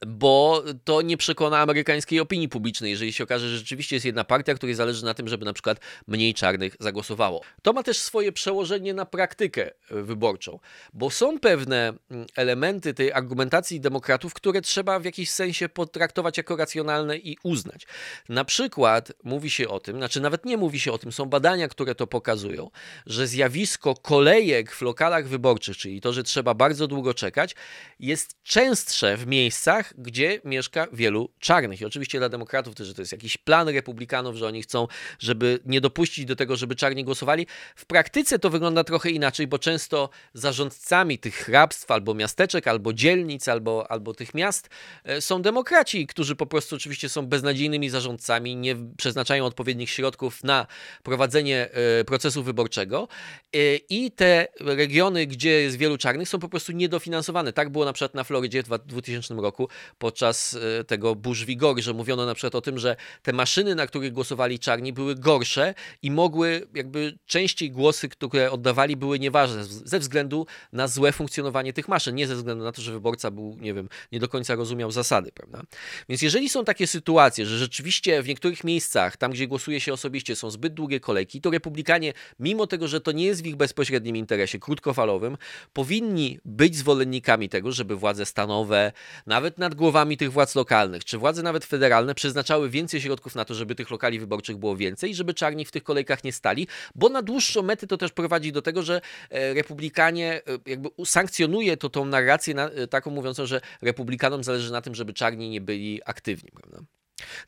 bo 0.06 0.62
to 0.84 1.02
nie 1.02 1.16
przekona 1.16 1.58
amerykańskiej 1.58 2.20
opinii 2.20 2.48
publicznej, 2.48 2.90
jeżeli 2.90 3.12
się 3.12 3.24
okaże, 3.24 3.48
że 3.48 3.58
rzeczywiście 3.58 3.96
jest 3.96 4.06
jedna 4.06 4.24
partia, 4.24 4.54
której 4.54 4.74
zależy 4.74 5.04
na 5.04 5.14
tym, 5.14 5.28
żeby 5.28 5.44
na 5.44 5.52
przykład 5.52 5.80
mniej 6.06 6.34
czarnych 6.34 6.76
zagłosowało. 6.80 7.40
To 7.62 7.72
ma 7.72 7.82
też 7.82 7.98
swoje 7.98 8.32
przełożenie 8.32 8.94
na 8.94 9.06
praktykę 9.06 9.70
wyborczą, 9.90 10.58
bo 10.92 11.10
są 11.10 11.40
pewne 11.40 11.92
mm, 12.10 12.26
elementy 12.36 12.94
tej 12.94 13.12
argumentacji 13.12 13.80
demokratów, 13.80 14.34
które 14.34 14.60
trzeba 14.60 14.98
w 14.98 15.04
jakiś 15.04 15.30
sensie 15.30 15.68
potraktować 15.68 16.38
jako 16.38 16.56
racjonalne 16.56 17.16
i 17.16 17.36
uznać. 17.42 17.86
Na 18.28 18.44
przykład 18.44 19.12
mówi 19.24 19.50
się 19.50 19.69
o 19.69 19.81
tym, 19.81 19.96
znaczy 19.96 20.20
nawet 20.20 20.44
nie 20.44 20.56
mówi 20.56 20.81
się 20.81 20.93
o 20.93 20.98
tym, 20.98 21.12
są 21.12 21.24
badania, 21.24 21.69
które 21.69 21.94
to 21.94 22.06
pokazują, 22.06 22.70
że 23.06 23.26
zjawisko 23.26 23.94
kolejek 23.94 24.72
w 24.72 24.82
lokalach 24.82 25.28
wyborczych, 25.28 25.76
czyli 25.76 26.00
to, 26.00 26.12
że 26.12 26.22
trzeba 26.22 26.55
bardzo 26.55 26.86
długo 26.86 27.14
czekać, 27.14 27.55
jest 27.98 28.43
częstsze 28.43 29.16
w 29.16 29.26
miejscach, 29.26 29.75
gdzie 29.98 30.40
mieszka 30.44 30.86
wielu 30.92 31.30
czarnych. 31.38 31.80
I 31.80 31.84
oczywiście 31.84 32.18
dla 32.18 32.28
demokratów 32.28 32.74
też, 32.74 32.86
że 32.86 32.94
to 32.94 33.02
jest 33.02 33.12
jakiś 33.12 33.36
plan 33.36 33.68
republikanów, 33.68 34.36
że 34.36 34.46
oni 34.46 34.62
chcą, 34.62 34.86
żeby 35.18 35.58
nie 35.66 35.80
dopuścić 35.80 36.24
do 36.24 36.36
tego, 36.36 36.56
żeby 36.56 36.74
czarni 36.74 37.04
głosowali. 37.04 37.46
W 37.76 37.86
praktyce 37.86 38.38
to 38.38 38.50
wygląda 38.50 38.84
trochę 38.84 39.10
inaczej, 39.10 39.46
bo 39.46 39.58
często 39.58 40.10
zarządcami 40.34 41.18
tych 41.18 41.34
hrabstw 41.34 41.90
albo 41.90 42.14
miasteczek, 42.14 42.68
albo 42.68 42.92
dzielnic, 42.92 43.48
albo, 43.48 43.90
albo 43.90 44.14
tych 44.14 44.34
miast 44.34 44.68
e, 45.04 45.20
są 45.20 45.42
demokraci, 45.42 46.06
którzy 46.06 46.36
po 46.36 46.46
prostu 46.46 46.76
oczywiście 46.76 47.08
są 47.08 47.26
beznadziejnymi 47.26 47.90
zarządcami, 47.90 48.56
nie 48.56 48.76
przeznaczają 48.96 49.44
odpowiednich 49.44 49.90
środków 49.90 50.44
na 50.44 50.66
prowadzenie 51.02 51.68
e, 51.72 52.04
procesu 52.04 52.42
wyborczego 52.42 53.08
e, 53.54 53.76
i 53.76 54.10
te 54.10 54.48
regiony, 54.60 55.26
gdzie 55.26 55.50
jest 55.50 55.76
wielu 55.76 55.98
czarnych, 55.98 56.28
są 56.28 56.38
po 56.38 56.48
prostu 56.48 56.72
niedofinansowane. 56.72 57.52
Tak 57.52 57.70
było 57.70 57.84
na 57.84 57.92
przykład 57.92 58.14
na 58.14 58.24
Florydzie 58.24 58.62
w 58.62 58.68
2000 58.68 59.34
roku, 59.34 59.66
podczas 59.99 60.58
e, 60.81 60.85
tego 60.85 61.15
burz 61.15 61.44
wigory, 61.44 61.82
że 61.82 61.93
mówiono 61.93 62.27
na 62.27 62.35
przykład 62.35 62.55
o 62.55 62.61
tym, 62.61 62.79
że 62.79 62.96
te 63.23 63.32
maszyny, 63.32 63.75
na 63.75 63.87
których 63.87 64.13
głosowali 64.13 64.58
czarni, 64.58 64.93
były 64.93 65.15
gorsze 65.15 65.75
i 66.03 66.11
mogły 66.11 66.69
jakby 66.75 67.19
częściej 67.27 67.70
głosy, 67.70 68.08
które 68.08 68.51
oddawali, 68.51 68.96
były 68.96 69.19
nieważne 69.19 69.65
ze 69.65 69.99
względu 69.99 70.46
na 70.73 70.89
złe 70.89 71.13
funkcjonowanie 71.13 71.73
tych 71.73 71.89
maszyn, 71.89 72.15
nie 72.15 72.27
ze 72.27 72.37
względu 72.37 72.65
na 72.65 72.73
to, 72.73 72.82
że 72.82 72.93
wyborca 72.93 73.31
był, 73.31 73.56
nie 73.61 73.75
wiem, 73.75 73.89
nie 74.13 74.20
do 74.20 74.29
końca 74.29 74.55
rozumiał 74.55 74.91
zasady, 74.91 75.32
prawda? 75.32 75.63
Więc 76.08 76.23
jeżeli 76.23 76.49
są 76.49 76.65
takie 76.65 76.87
sytuacje, 76.87 77.46
że 77.46 77.58
rzeczywiście 77.58 78.23
w 78.23 78.29
niektórych 78.29 78.65
miejscach, 78.65 79.17
tam 79.17 79.32
gdzie 79.32 79.46
głosuje 79.46 79.81
się 79.81 79.93
osobiście, 79.93 80.37
są 80.37 80.51
zbyt 80.51 80.75
długie 80.75 81.01
kolejki, 81.01 81.41
to 81.41 81.51
republikanie, 81.51 82.13
mimo 82.41 82.67
tego, 82.67 82.89
że 82.89 83.01
to 83.01 83.13
nie 83.13 83.25
jest 83.25 83.43
w 83.43 83.46
ich 83.46 83.56
bezpośrednim 83.56 84.17
interesie, 84.17 84.58
krótkofalowym, 84.58 85.37
powinni 85.73 86.39
być 86.44 86.77
zwolennikami 86.77 87.49
tego, 87.49 87.73
żeby 87.73 87.96
władze 87.96 88.27
stanowe, 88.27 88.93
nawet 89.27 89.56
nad 89.58 89.75
głowami 89.75 90.17
tych 90.17 90.32
władz 90.32 90.55
lokalnych, 90.55 91.05
czy 91.05 91.19
władze 91.19 91.43
nawet 91.43 91.65
federalne 91.65 92.15
przeznaczały 92.15 92.70
więcej 92.70 93.01
środków 93.01 93.34
na 93.34 93.44
to, 93.44 93.55
żeby 93.55 93.75
tych 93.75 93.91
lokali 93.91 94.19
wyborczych 94.19 94.56
było 94.56 94.77
więcej, 94.77 95.15
żeby 95.15 95.34
czarni 95.34 95.65
w 95.65 95.70
tych 95.70 95.82
kolejkach 95.82 96.25
nie 96.25 96.32
stali, 96.32 96.67
bo 96.94 97.08
na 97.08 97.22
dłuższą 97.22 97.63
metę 97.63 97.86
to 97.86 97.96
też 97.96 98.13
prowadzi 98.13 98.53
do 98.53 98.63
tego, 98.63 98.82
że 98.82 99.01
e, 99.31 99.55
republikanie 99.55 100.43
e, 100.46 100.70
jakby 100.70 100.89
sankcjonuje 101.05 101.77
to 101.77 101.91
tą 101.91 102.05
narrację 102.05 102.55
e, 102.55 102.86
taką 102.86 103.10
mówiącą, 103.10 103.46
że 103.46 103.60
republikanom 103.82 104.44
zależy 104.44 104.72
na 104.72 104.82
tym, 104.82 104.94
żeby 104.94 105.13
czarni 105.13 105.51
nie 105.51 105.60
byli 105.60 106.01
aktywni, 106.05 106.51
prawda? 106.51 106.79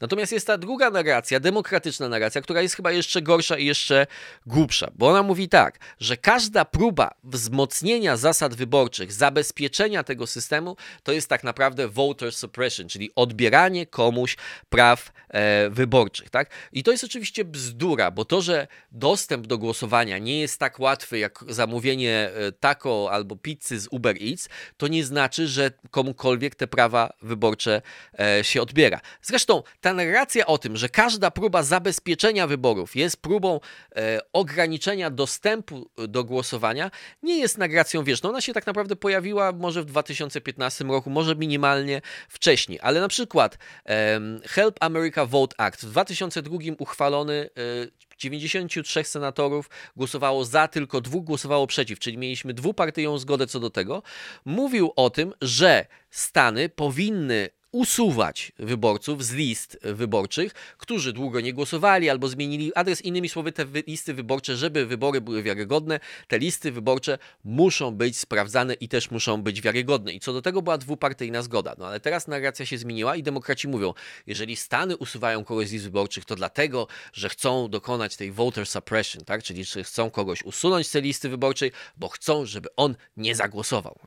Natomiast 0.00 0.32
jest 0.32 0.46
ta 0.46 0.58
druga 0.58 0.90
narracja, 0.90 1.40
demokratyczna 1.40 2.08
narracja, 2.08 2.40
która 2.40 2.62
jest 2.62 2.76
chyba 2.76 2.92
jeszcze 2.92 3.22
gorsza 3.22 3.58
i 3.58 3.66
jeszcze 3.66 4.06
głupsza, 4.46 4.90
bo 4.94 5.08
ona 5.08 5.22
mówi 5.22 5.48
tak, 5.48 5.78
że 6.00 6.16
każda 6.16 6.64
próba 6.64 7.10
wzmocnienia 7.24 8.16
zasad 8.16 8.54
wyborczych, 8.54 9.12
zabezpieczenia 9.12 10.04
tego 10.04 10.26
systemu, 10.26 10.76
to 11.02 11.12
jest 11.12 11.28
tak 11.28 11.44
naprawdę 11.44 11.88
voter 11.88 12.32
suppression, 12.32 12.88
czyli 12.88 13.10
odbieranie 13.14 13.86
komuś 13.86 14.36
praw 14.68 15.12
e, 15.28 15.70
wyborczych. 15.70 16.30
Tak? 16.30 16.50
I 16.72 16.82
to 16.82 16.90
jest 16.90 17.04
oczywiście 17.04 17.44
bzdura, 17.44 18.10
bo 18.10 18.24
to, 18.24 18.42
że 18.42 18.66
dostęp 18.92 19.46
do 19.46 19.58
głosowania 19.58 20.18
nie 20.18 20.40
jest 20.40 20.58
tak 20.58 20.80
łatwy 20.80 21.18
jak 21.18 21.44
zamówienie 21.48 22.30
e, 22.34 22.52
taco 22.52 23.08
albo 23.10 23.36
pizzy 23.36 23.80
z 23.80 23.88
Uber 23.90 24.16
Eats, 24.22 24.48
to 24.76 24.88
nie 24.88 25.04
znaczy, 25.04 25.48
że 25.48 25.70
komukolwiek 25.90 26.54
te 26.54 26.66
prawa 26.66 27.12
wyborcze 27.22 27.82
e, 28.18 28.44
się 28.44 28.62
odbiera. 28.62 29.00
Zresztą 29.22 29.57
ta 29.80 29.94
narracja 29.94 30.46
o 30.46 30.58
tym, 30.58 30.76
że 30.76 30.88
każda 30.88 31.30
próba 31.30 31.62
zabezpieczenia 31.62 32.46
wyborów 32.46 32.96
jest 32.96 33.16
próbą 33.22 33.60
e, 33.96 34.20
ograniczenia 34.32 35.10
dostępu 35.10 35.90
do 36.08 36.24
głosowania, 36.24 36.90
nie 37.22 37.38
jest 37.38 37.58
narracją 37.58 38.04
wieczną. 38.04 38.30
Ona 38.30 38.40
się 38.40 38.52
tak 38.52 38.66
naprawdę 38.66 38.96
pojawiła 38.96 39.52
może 39.52 39.82
w 39.82 39.84
2015 39.84 40.84
roku, 40.84 41.10
może 41.10 41.36
minimalnie 41.36 42.00
wcześniej, 42.28 42.78
ale 42.82 43.00
na 43.00 43.08
przykład 43.08 43.58
e, 43.86 44.20
Help 44.44 44.76
America 44.80 45.26
Vote 45.26 45.60
Act 45.60 45.84
w 45.84 45.90
2002 45.90 46.58
uchwalony 46.78 47.50
e, 47.84 48.08
93 48.18 49.04
senatorów 49.04 49.70
głosowało 49.96 50.44
za, 50.44 50.68
tylko 50.68 51.00
dwóch 51.00 51.24
głosowało 51.24 51.66
przeciw, 51.66 51.98
czyli 51.98 52.18
mieliśmy 52.18 52.54
dwupartyjną 52.54 53.18
zgodę 53.18 53.46
co 53.46 53.60
do 53.60 53.70
tego. 53.70 54.02
Mówił 54.44 54.92
o 54.96 55.10
tym, 55.10 55.34
że 55.40 55.86
Stany 56.10 56.68
powinny 56.68 57.48
usuwać 57.72 58.52
wyborców 58.58 59.24
z 59.24 59.32
list 59.32 59.78
wyborczych, 59.82 60.52
którzy 60.78 61.12
długo 61.12 61.40
nie 61.40 61.52
głosowali 61.52 62.10
albo 62.10 62.28
zmienili 62.28 62.74
adres. 62.74 63.02
Innymi 63.02 63.28
słowy, 63.28 63.52
te 63.52 63.66
listy 63.86 64.14
wyborcze, 64.14 64.56
żeby 64.56 64.86
wybory 64.86 65.20
były 65.20 65.42
wiarygodne, 65.42 66.00
te 66.28 66.38
listy 66.38 66.72
wyborcze 66.72 67.18
muszą 67.44 67.90
być 67.90 68.18
sprawdzane 68.18 68.74
i 68.74 68.88
też 68.88 69.10
muszą 69.10 69.42
być 69.42 69.60
wiarygodne. 69.60 70.12
I 70.12 70.20
co 70.20 70.32
do 70.32 70.42
tego 70.42 70.62
była 70.62 70.78
dwupartyjna 70.78 71.42
zgoda. 71.42 71.74
No 71.78 71.86
ale 71.86 72.00
teraz 72.00 72.28
narracja 72.28 72.66
się 72.66 72.78
zmieniła 72.78 73.16
i 73.16 73.22
demokraci 73.22 73.68
mówią, 73.68 73.94
jeżeli 74.26 74.56
Stany 74.56 74.96
usuwają 74.96 75.44
kogoś 75.44 75.68
z 75.68 75.72
list 75.72 75.84
wyborczych, 75.84 76.24
to 76.24 76.36
dlatego, 76.36 76.86
że 77.12 77.28
chcą 77.28 77.68
dokonać 77.68 78.16
tej 78.16 78.32
voter 78.32 78.66
suppression, 78.66 79.24
tak? 79.24 79.42
czyli 79.42 79.64
że 79.64 79.84
chcą 79.84 80.10
kogoś 80.10 80.42
usunąć 80.42 80.86
z 80.86 80.90
tej 80.90 81.02
listy 81.02 81.28
wyborczej, 81.28 81.72
bo 81.96 82.08
chcą, 82.08 82.46
żeby 82.46 82.68
on 82.76 82.96
nie 83.16 83.34
zagłosował 83.34 83.98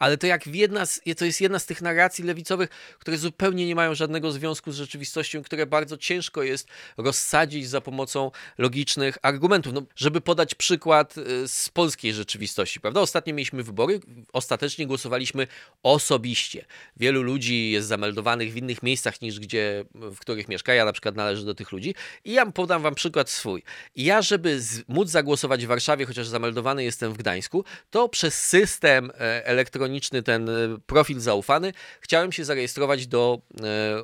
ale 0.00 0.18
to 0.18 0.26
jak 0.26 0.46
jedna 0.46 0.86
z, 0.86 1.00
to 1.18 1.24
jest 1.24 1.40
jedna 1.40 1.58
z 1.58 1.66
tych 1.66 1.82
narracji 1.82 2.24
lewicowych, 2.24 2.70
które 2.98 3.18
zupełnie 3.18 3.66
nie 3.66 3.74
mają 3.74 3.94
żadnego 3.94 4.32
związku 4.32 4.72
z 4.72 4.76
rzeczywistością, 4.76 5.42
które 5.42 5.66
bardzo 5.66 5.96
ciężko 5.96 6.42
jest 6.42 6.68
rozsadzić 6.96 7.68
za 7.68 7.80
pomocą 7.80 8.30
logicznych 8.58 9.18
argumentów. 9.22 9.72
No, 9.72 9.82
żeby 9.96 10.20
podać 10.20 10.54
przykład 10.54 11.18
y, 11.18 11.48
z 11.48 11.68
polskiej 11.68 12.12
rzeczywistości, 12.12 12.80
prawda? 12.80 13.00
Ostatnio 13.00 13.34
mieliśmy 13.34 13.62
wybory, 13.62 14.00
ostatecznie 14.32 14.86
głosowaliśmy 14.86 15.46
osobiście. 15.82 16.64
Wielu 16.96 17.22
ludzi 17.22 17.70
jest 17.70 17.88
zameldowanych 17.88 18.52
w 18.52 18.56
innych 18.56 18.82
miejscach 18.82 19.22
niż 19.22 19.40
gdzie, 19.40 19.84
w 19.94 20.18
których 20.18 20.48
mieszka. 20.48 20.74
Ja 20.74 20.84
na 20.84 20.92
przykład 20.92 21.16
należę 21.16 21.44
do 21.44 21.54
tych 21.54 21.72
ludzi 21.72 21.94
i 22.24 22.32
ja 22.32 22.46
podam 22.46 22.82
wam 22.82 22.94
przykład 22.94 23.30
swój. 23.30 23.62
Ja, 23.96 24.22
żeby 24.22 24.60
z, 24.60 24.88
móc 24.88 25.08
zagłosować 25.10 25.64
w 25.64 25.68
Warszawie, 25.68 26.06
chociaż 26.06 26.26
zameldowany 26.26 26.84
jestem 26.84 27.12
w 27.12 27.16
Gdańsku, 27.16 27.64
to 27.90 28.08
przez 28.08 28.46
system 28.46 29.10
e, 29.10 29.46
elektroniczny 29.46 29.89
elektroniczny 29.90 30.22
ten 30.22 30.48
e, 30.48 30.52
profil 30.86 31.20
zaufany, 31.20 31.72
chciałem 32.00 32.32
się 32.32 32.44
zarejestrować 32.44 33.06
do, 33.06 33.40
e, 33.54 33.60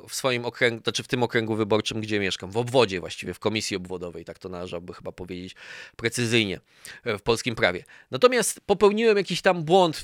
w 0.09 0.15
swoim 0.15 0.45
okręgu, 0.45 0.83
znaczy 0.83 1.03
w 1.03 1.07
tym 1.07 1.23
okręgu 1.23 1.55
wyborczym, 1.55 2.01
gdzie 2.01 2.19
mieszkam, 2.19 2.51
w 2.51 2.57
obwodzie 2.57 2.99
właściwie, 2.99 3.33
w 3.33 3.39
komisji 3.39 3.77
obwodowej, 3.77 4.25
tak 4.25 4.39
to 4.39 4.49
należałoby 4.49 4.93
chyba 4.93 5.11
powiedzieć 5.11 5.55
precyzyjnie 5.95 6.59
e, 7.03 7.17
w 7.17 7.21
polskim 7.21 7.55
prawie. 7.55 7.83
Natomiast 8.11 8.61
popełniłem 8.65 9.17
jakiś 9.17 9.41
tam 9.41 9.63
błąd, 9.63 10.03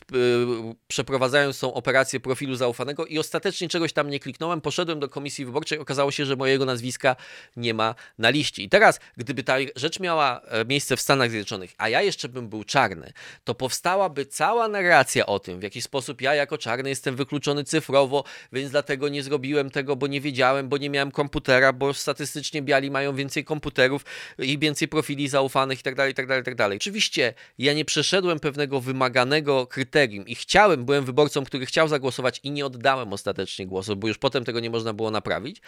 przeprowadzając 0.87 1.59
tą 1.59 1.73
operację 1.73 2.19
profilu 2.19 2.55
zaufanego 2.55 3.05
i 3.05 3.19
ostatecznie 3.19 3.69
czegoś 3.69 3.93
tam 3.93 4.09
nie 4.09 4.19
kliknąłem, 4.19 4.61
poszedłem 4.61 4.99
do 4.99 5.09
komisji 5.09 5.45
wyborczej, 5.45 5.79
okazało 5.79 6.11
się, 6.11 6.25
że 6.25 6.35
mojego 6.35 6.65
nazwiska 6.65 7.15
nie 7.55 7.73
ma 7.73 7.95
na 8.17 8.29
liście. 8.29 8.63
I 8.63 8.69
teraz, 8.69 8.99
gdyby 9.17 9.43
ta 9.43 9.55
rzecz 9.75 9.99
miała 9.99 10.41
miejsce 10.67 10.97
w 10.97 11.01
Stanach 11.01 11.29
Zjednoczonych, 11.29 11.73
a 11.77 11.89
ja 11.89 12.01
jeszcze 12.01 12.29
bym 12.29 12.49
był 12.49 12.63
czarny, 12.63 13.13
to 13.43 13.55
powstałaby 13.55 14.25
cała 14.25 14.67
narracja 14.67 15.25
o 15.25 15.39
tym, 15.39 15.59
w 15.59 15.63
jaki 15.63 15.72
sposób 15.81 16.21
ja 16.21 16.35
jako 16.35 16.57
czarny 16.57 16.89
jestem 16.89 17.15
wykluczony 17.15 17.63
cyfrowo, 17.63 18.23
więc 18.51 18.71
dlatego 18.71 19.09
nie 19.09 19.23
zrobiłem 19.23 19.69
tego, 19.69 19.95
bo 19.95 20.07
nie 20.07 20.21
wiedziałem, 20.21 20.69
bo 20.69 20.77
nie 20.77 20.89
miałem 20.89 21.11
komputera, 21.11 21.73
bo 21.73 21.93
statystycznie 21.93 22.61
biali 22.61 22.91
mają 22.91 23.15
więcej 23.15 23.43
komputerów 23.43 24.05
i 24.39 24.59
więcej 24.59 24.87
profili 24.87 25.27
zaufanych 25.27 25.79
itd., 25.79 26.07
itd., 26.07 26.37
itd. 26.37 26.69
Oczywiście 26.75 27.33
ja 27.57 27.73
nie 27.73 27.85
przeszedłem 27.85 28.39
pewnego 28.39 28.81
wymaganego 28.81 29.67
kryterium 29.67 30.27
i 30.27 30.35
chciałem, 30.35 30.85
byłem 30.85 31.05
wyborcą, 31.05 31.43
który 31.43 31.65
chciał 31.65 31.87
zagłosować 31.87 32.39
i 32.43 32.51
nie 32.51 32.65
oddałem 32.65 33.13
ostatecznie 33.13 33.67
głosu, 33.67 33.95
bo 33.95 34.07
już 34.07 34.17
potem 34.17 34.45
tego 34.45 34.59
nie 34.59 34.69
można 34.69 34.93
było 34.93 35.11
naprawić, 35.11 35.61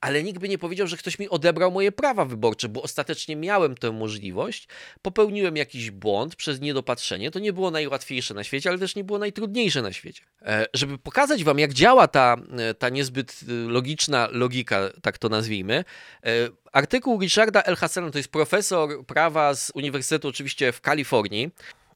ale 0.00 0.22
nikt 0.22 0.38
by 0.38 0.48
nie 0.48 0.58
powiedział, 0.58 0.86
że 0.86 0.96
ktoś 0.96 1.18
mi 1.18 1.28
odebrał 1.28 1.70
moje 1.70 1.92
prawa 1.92 2.24
wyborcze, 2.24 2.68
bo 2.68 2.82
ostatecznie 2.82 3.36
miałem 3.36 3.74
tę 3.74 3.92
możliwość, 3.92 4.68
popełniłem 5.02 5.56
jakiś 5.56 5.90
błąd 5.90 6.36
przez 6.36 6.60
niedopatrzenie, 6.60 7.30
to 7.30 7.38
nie 7.38 7.52
było 7.52 7.70
najłatwiejsze 7.70 8.34
na 8.34 8.44
świecie, 8.44 8.70
ale 8.70 8.78
też 8.78 8.96
nie 8.96 9.04
było 9.04 9.18
najtrudniejsze 9.18 9.43
najtrudniejsze 9.44 9.82
na 9.82 9.92
świecie. 9.92 10.24
E, 10.42 10.66
żeby 10.74 10.98
pokazać 10.98 11.44
wam, 11.44 11.58
jak 11.58 11.72
działa 11.72 12.08
ta, 12.08 12.36
e, 12.58 12.74
ta 12.74 12.88
niezbyt 12.88 13.40
e, 13.42 13.52
logiczna 13.52 14.28
logika, 14.32 14.90
tak 15.02 15.18
to 15.18 15.28
nazwijmy, 15.28 15.84
artykuł 16.72 17.20
Richarda 17.20 17.62
L. 17.62 17.76
Hassena, 17.76 18.10
to 18.10 18.18
jest 18.18 18.30
profesor 18.30 19.06
prawa 19.06 19.54
z 19.54 19.70
Uniwersytetu 19.74 20.28
oczywiście 20.28 20.72
w 20.72 20.80
Kalifornii, 20.80 21.50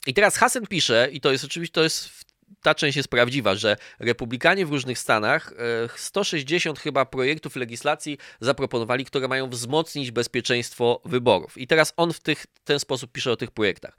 i 0.06 0.14
teraz 0.14 0.36
Hassen 0.36 0.66
pisze, 0.66 1.08
i 1.12 1.20
to 1.20 1.32
jest 1.32 1.44
oczywiście 1.44 1.74
to 1.74 1.82
jest 1.82 2.27
ta 2.62 2.74
część 2.74 2.96
jest 2.96 3.08
prawdziwa, 3.08 3.54
że 3.54 3.76
republikanie 3.98 4.66
w 4.66 4.70
różnych 4.70 4.98
stanach 4.98 5.52
160 5.96 6.78
e, 6.78 6.82
chyba 6.82 7.04
projektów 7.04 7.56
legislacji 7.56 8.18
zaproponowali, 8.40 9.04
które 9.04 9.28
mają 9.28 9.50
wzmocnić 9.50 10.10
bezpieczeństwo 10.10 11.00
wyborów. 11.04 11.58
I 11.58 11.66
teraz 11.66 11.92
on 11.96 12.12
w 12.12 12.20
tych, 12.20 12.46
ten 12.64 12.80
sposób 12.80 13.12
pisze 13.12 13.32
o 13.32 13.36
tych 13.36 13.50
projektach. 13.50 13.96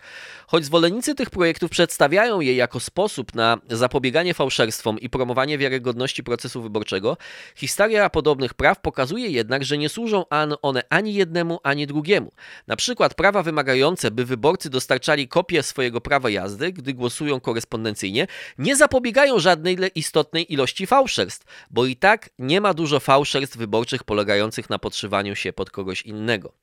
Choć 0.48 0.66
zwolennicy 0.66 1.16
tych 1.16 1.30
projektów 1.30 1.72
przedstawiają 1.72 2.42
je 2.42 2.56
jako 2.56 2.80
sposób 2.80 3.36
na 3.36 3.58
zapobieganie 3.70 4.34
fałszerstwom 4.34 5.00
i 5.00 5.10
promowanie 5.10 5.58
wiarygodności 5.58 6.24
procesu 6.24 6.62
wyborczego, 6.62 7.18
historia 7.56 8.10
podobnych 8.10 8.54
praw 8.54 8.82
pokazuje 8.82 9.30
jednak, 9.30 9.64
że 9.64 9.78
nie 9.78 9.90
służą 9.90 10.26
one 10.62 10.84
ani 10.90 11.14
jednemu, 11.14 11.60
ani 11.64 11.88
drugiemu. 11.88 12.32
Na 12.68 12.76
przykład 12.76 13.14
prawa 13.14 13.44
wymagające, 13.44 14.12
by 14.12 14.26
wyborcy 14.26 14.70
dostarczali 14.70 15.28
kopię 15.28 15.64
swojego 15.64 16.02
prawa 16.02 16.30
jazdy, 16.30 16.72
gdy 16.72 16.94
głosują 16.94 17.40
korespondencyjnie, 17.40 18.28
nie 18.58 18.76
zapobiegają 18.76 19.40
żadnej 19.40 19.78
istotnej 19.96 20.54
ilości 20.54 20.88
fałszerstw, 20.88 21.46
bo 21.70 21.86
i 21.86 21.96
tak 21.96 22.30
nie 22.40 22.62
ma 22.62 22.74
dużo 22.74 23.00
fałszerstw 23.00 23.58
wyborczych 23.58 24.04
polegających 24.04 24.70
na 24.70 24.80
podszywaniu 24.80 25.36
się 25.36 25.54
pod 25.54 25.72
kogoś 25.72 26.02
innego. 26.02 26.54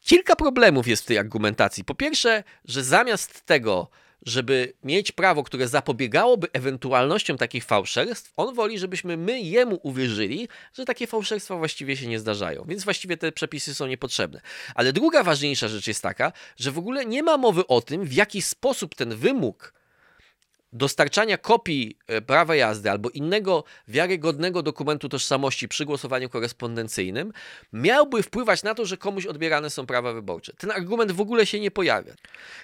Kilka 0.00 0.36
problemów 0.36 0.88
jest 0.88 1.02
w 1.02 1.06
tej 1.06 1.18
argumentacji. 1.18 1.84
Po 1.84 1.94
pierwsze, 1.94 2.44
że 2.64 2.84
zamiast 2.84 3.46
tego, 3.46 3.88
żeby 4.26 4.72
mieć 4.84 5.12
prawo, 5.12 5.42
które 5.42 5.68
zapobiegałoby 5.68 6.48
ewentualnościom 6.52 7.38
takich 7.38 7.64
fałszerstw, 7.64 8.32
on 8.36 8.54
woli, 8.54 8.78
żebyśmy 8.78 9.16
my 9.16 9.40
jemu 9.40 9.80
uwierzyli, 9.82 10.48
że 10.72 10.84
takie 10.84 11.06
fałszerstwa 11.06 11.56
właściwie 11.56 11.96
się 11.96 12.06
nie 12.06 12.18
zdarzają. 12.18 12.64
Więc 12.68 12.84
właściwie 12.84 13.16
te 13.16 13.32
przepisy 13.32 13.74
są 13.74 13.86
niepotrzebne. 13.86 14.40
Ale 14.74 14.92
druga 14.92 15.22
ważniejsza 15.22 15.68
rzecz 15.68 15.86
jest 15.86 16.02
taka, 16.02 16.32
że 16.56 16.70
w 16.70 16.78
ogóle 16.78 17.06
nie 17.06 17.22
ma 17.22 17.36
mowy 17.36 17.66
o 17.66 17.80
tym, 17.80 18.04
w 18.04 18.12
jaki 18.12 18.42
sposób 18.42 18.94
ten 18.94 19.16
wymóg 19.16 19.74
dostarczania 20.72 21.38
kopii 21.38 21.98
e, 22.06 22.20
prawa 22.20 22.56
jazdy 22.56 22.90
albo 22.90 23.10
innego 23.10 23.64
wiarygodnego 23.88 24.62
dokumentu 24.62 25.08
tożsamości 25.08 25.68
przy 25.68 25.84
głosowaniu 25.84 26.28
korespondencyjnym 26.28 27.32
miałby 27.72 28.22
wpływać 28.22 28.62
na 28.62 28.74
to, 28.74 28.86
że 28.86 28.96
komuś 28.96 29.26
odbierane 29.26 29.70
są 29.70 29.86
prawa 29.86 30.12
wyborcze. 30.12 30.52
Ten 30.58 30.70
argument 30.70 31.12
w 31.12 31.20
ogóle 31.20 31.46
się 31.46 31.60
nie 31.60 31.70
pojawia. 31.70 32.14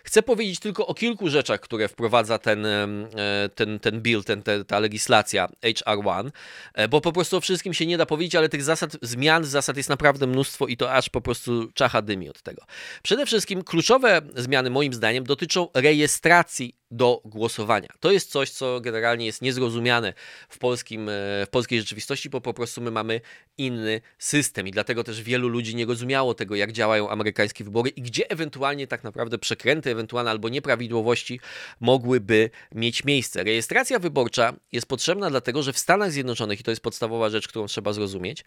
Chcę 0.05 0.23
powiedzieć 0.23 0.61
tylko 0.61 0.87
o 0.87 0.95
kilku 0.95 1.29
rzeczach, 1.29 1.61
które 1.61 1.89
wprowadza 1.89 2.39
ten, 2.39 2.67
e, 2.67 3.09
ten, 3.55 3.81
ten 3.81 4.01
bill, 4.01 4.25
ten, 4.25 4.43
ta 4.67 4.79
legislacja 4.79 5.49
HR1, 5.63 6.31
e, 6.75 6.89
bo 6.89 7.01
po 7.01 7.13
prostu 7.13 7.37
o 7.37 7.41
wszystkim 7.41 7.75
się 7.75 7.87
nie 7.87 7.99
da 7.99 8.07
powiedzieć, 8.07 8.35
ale 8.35 8.49
tych 8.49 8.63
zasad, 8.63 8.97
zmian 9.03 9.45
zasad 9.45 9.77
jest 9.77 9.89
naprawdę 9.89 10.27
mnóstwo 10.27 10.67
i 10.67 10.77
to 10.77 10.93
aż 10.93 11.09
po 11.09 11.21
prostu 11.21 11.73
czacha 11.75 12.03
dymi 12.03 12.29
od 12.31 12.43
tego. 12.43 12.63
Przede 13.03 13.27
wszystkim 13.27 13.65
kluczowe 13.65 14.21
zmiany 14.37 14.71
moim 14.71 14.95
zdaniem 14.95 15.25
dotyczą 15.25 15.69
rejestracji 15.75 16.79
do 16.91 17.21
głosowania. 17.25 17.89
To 18.01 18.13
jest 18.13 18.31
coś, 18.31 18.51
co 18.51 18.81
generalnie 18.81 19.27
jest 19.27 19.43
niezrozumiane 19.43 20.15
w, 20.49 20.59
polskim, 20.59 21.09
e, 21.09 21.13
w 21.47 21.49
polskiej 21.51 21.81
rzeczywistości, 21.81 22.31
bo 22.31 22.41
po 22.41 22.55
prostu 22.55 22.81
my 22.81 22.91
mamy 22.91 23.21
inny 23.59 24.01
system 24.19 24.69
i 24.69 24.71
dlatego 24.71 25.05
też 25.05 25.23
wielu 25.23 25.49
ludzi 25.49 25.77
nie 25.77 25.87
rozumiało 25.87 26.35
tego, 26.35 26.55
jak 26.55 26.73
działają 26.73 27.11
amerykańskie 27.11 27.65
wybory 27.65 27.91
i 27.91 28.03
gdzie 28.03 28.31
ewentualnie 28.31 28.87
tak 28.87 29.05
naprawdę 29.05 29.39
przekręty, 29.39 29.91
ewentualne 29.91 30.31
albo 30.31 30.49
nieprawidłowości 30.49 31.41
mogłyby 31.81 32.51
mieć 32.75 33.05
miejsce. 33.05 33.45
Rejestracja 33.45 33.99
wyborcza 33.99 34.55
jest 34.73 34.87
potrzebna 34.87 35.31
dlatego, 35.31 35.63
że 35.63 35.73
w 35.73 35.79
Stanach 35.79 36.13
Zjednoczonych, 36.13 36.61
i 36.61 36.63
to 36.63 36.71
jest 36.71 36.83
podstawowa 36.83 37.31
rzecz, 37.31 37.49
którą 37.49 37.67
trzeba 37.67 37.93
zrozumieć, 37.93 38.45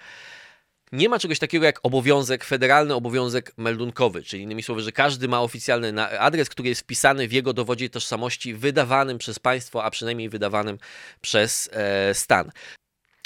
nie 0.92 1.10
ma 1.10 1.20
czegoś 1.20 1.40
takiego 1.40 1.66
jak 1.66 1.80
obowiązek, 1.84 2.44
federalny 2.44 2.96
obowiązek 2.96 3.54
meldunkowy, 3.58 4.24
czyli 4.24 4.44
innymi 4.44 4.64
słowy, 4.64 4.82
że 4.82 4.92
każdy 4.92 5.28
ma 5.28 5.42
oficjalny 5.42 6.20
adres, 6.20 6.50
który 6.50 6.70
jest 6.70 6.82
wpisany 6.82 7.28
w 7.28 7.32
jego 7.32 7.54
dowodzie 7.54 7.90
tożsamości 7.90 8.54
wydawanym 8.54 9.18
przez 9.18 9.40
państwo, 9.40 9.84
a 9.84 9.90
przynajmniej 9.90 10.30
wydawanym 10.30 10.78
przez 11.22 11.70
e, 11.74 12.14
stan. 12.14 12.52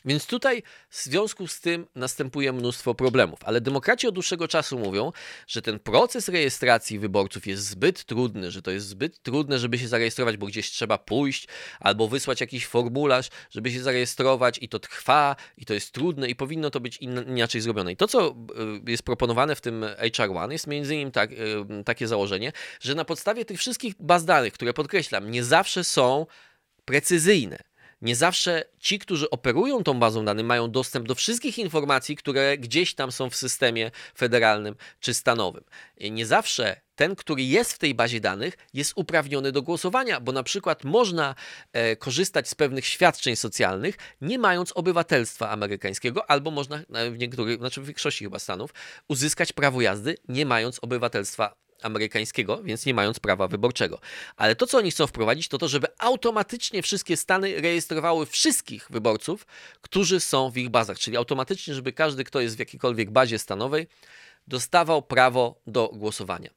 Więc 0.05 0.25
tutaj 0.25 0.63
w 0.89 1.03
związku 1.03 1.47
z 1.47 1.59
tym 1.59 1.87
następuje 1.95 2.53
mnóstwo 2.53 2.95
problemów. 2.95 3.39
Ale 3.43 3.61
demokraci 3.61 4.07
od 4.07 4.13
dłuższego 4.13 4.47
czasu 4.47 4.79
mówią, 4.79 5.11
że 5.47 5.61
ten 5.61 5.79
proces 5.79 6.29
rejestracji 6.29 6.99
wyborców 6.99 7.47
jest 7.47 7.67
zbyt 7.67 8.05
trudny, 8.05 8.51
że 8.51 8.61
to 8.61 8.71
jest 8.71 8.87
zbyt 8.87 9.21
trudne, 9.21 9.59
żeby 9.59 9.77
się 9.77 9.87
zarejestrować, 9.87 10.37
bo 10.37 10.45
gdzieś 10.45 10.71
trzeba 10.71 10.97
pójść 10.97 11.47
albo 11.79 12.07
wysłać 12.07 12.41
jakiś 12.41 12.67
formularz, 12.67 13.29
żeby 13.49 13.71
się 13.71 13.83
zarejestrować 13.83 14.57
i 14.61 14.69
to 14.69 14.79
trwa 14.79 15.35
i 15.57 15.65
to 15.65 15.73
jest 15.73 15.91
trudne 15.91 16.29
i 16.29 16.35
powinno 16.35 16.69
to 16.69 16.79
być 16.79 16.97
inaczej 16.97 17.61
zrobione. 17.61 17.91
I 17.91 17.97
to, 17.97 18.07
co 18.07 18.29
y, 18.87 18.91
jest 18.91 19.03
proponowane 19.03 19.55
w 19.55 19.61
tym 19.61 19.85
HR1 19.97 20.51
jest 20.51 20.67
między 20.67 20.95
innymi 20.95 21.11
tak, 21.11 21.31
y, 21.31 21.83
takie 21.85 22.07
założenie, 22.07 22.51
że 22.79 22.95
na 22.95 23.05
podstawie 23.05 23.45
tych 23.45 23.59
wszystkich 23.59 23.93
baz 23.99 24.25
danych, 24.25 24.53
które 24.53 24.73
podkreślam, 24.73 25.31
nie 25.31 25.43
zawsze 25.43 25.83
są 25.83 26.25
precyzyjne 26.85 27.74
nie 28.05 28.15
zawsze 28.15 28.63
ci, 28.79 28.99
którzy 28.99 29.29
operują 29.29 29.83
tą 29.83 29.99
bazą 29.99 30.25
danych, 30.25 30.45
mają 30.45 30.71
dostęp 30.71 31.07
do 31.07 31.15
wszystkich 31.15 31.57
informacji, 31.57 32.15
które 32.15 32.57
gdzieś 32.57 32.95
tam 32.95 33.11
są 33.11 33.29
w 33.29 33.35
systemie 33.35 33.91
federalnym 34.17 34.75
czy 34.99 35.13
stanowym. 35.13 35.63
Nie 35.99 36.25
zawsze 36.25 36.81
ten, 36.95 37.15
który 37.15 37.43
jest 37.43 37.73
w 37.73 37.77
tej 37.77 37.95
bazie 37.95 38.19
danych, 38.19 38.57
jest 38.73 38.93
uprawniony 38.95 39.51
do 39.51 39.61
głosowania, 39.61 40.19
bo 40.19 40.31
na 40.31 40.43
przykład 40.43 40.83
można 40.83 41.35
e, 41.73 41.95
korzystać 41.95 42.49
z 42.49 42.55
pewnych 42.55 42.85
świadczeń 42.85 43.35
socjalnych, 43.35 43.97
nie 44.21 44.39
mając 44.39 44.71
obywatelstwa 44.71 45.49
amerykańskiego, 45.49 46.29
albo 46.29 46.51
można 46.51 46.79
w 47.11 47.17
niektórych, 47.17 47.57
znaczy 47.57 47.81
w 47.81 47.85
większości 47.85 48.23
chyba 48.23 48.39
stanów, 48.39 48.73
uzyskać 49.07 49.53
prawo 49.53 49.81
jazdy, 49.81 50.17
nie 50.27 50.45
mając 50.45 50.79
obywatelstwa 50.79 51.55
amerykańskiego, 51.85 52.63
więc 52.63 52.85
nie 52.85 52.93
mając 52.93 53.19
prawa 53.19 53.47
wyborczego. 53.47 53.99
Ale 54.35 54.55
to, 54.55 54.67
co 54.67 54.77
oni 54.77 54.91
chcą 54.91 55.07
wprowadzić, 55.07 55.47
to 55.47 55.57
to, 55.57 55.67
żeby 55.67 55.87
automatycznie 55.97 56.81
wszystkie 56.81 57.17
stany 57.17 57.61
rejestrowały 57.61 58.25
wszystkich 58.25 58.87
wyborców, 58.89 59.45
którzy 59.81 60.19
są 60.19 60.49
w 60.49 60.57
ich 60.57 60.69
bazach, 60.69 60.99
czyli 60.99 61.17
automatycznie, 61.17 61.73
żeby 61.73 61.93
każdy, 61.93 62.23
kto 62.23 62.39
jest 62.39 62.55
w 62.55 62.59
jakiejkolwiek 62.59 63.11
bazie 63.11 63.39
stanowej, 63.39 63.87
dostawał 64.47 65.01
prawo 65.01 65.61
do 65.67 65.89
głosowania. 65.93 66.49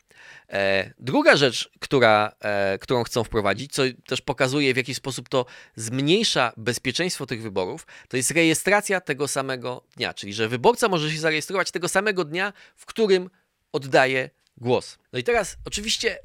E, 0.48 0.90
druga 0.98 1.36
rzecz, 1.36 1.70
która, 1.80 2.32
e, 2.40 2.78
którą 2.78 3.04
chcą 3.04 3.24
wprowadzić, 3.24 3.72
co 3.72 3.82
też 4.06 4.20
pokazuje, 4.20 4.74
w 4.74 4.76
jaki 4.76 4.94
sposób 4.94 5.28
to 5.28 5.46
zmniejsza 5.76 6.52
bezpieczeństwo 6.56 7.26
tych 7.26 7.42
wyborów, 7.42 7.86
to 8.08 8.16
jest 8.16 8.30
rejestracja 8.30 9.00
tego 9.00 9.28
samego 9.28 9.84
dnia, 9.96 10.14
czyli 10.14 10.32
że 10.32 10.48
wyborca 10.48 10.88
może 10.88 11.10
się 11.10 11.18
zarejestrować 11.18 11.70
tego 11.70 11.88
samego 11.88 12.24
dnia, 12.24 12.52
w 12.76 12.86
którym 12.86 13.30
oddaje 13.72 14.30
głos. 14.60 14.98
No 15.12 15.18
i 15.18 15.24
teraz 15.24 15.56
oczywiście 15.64 16.18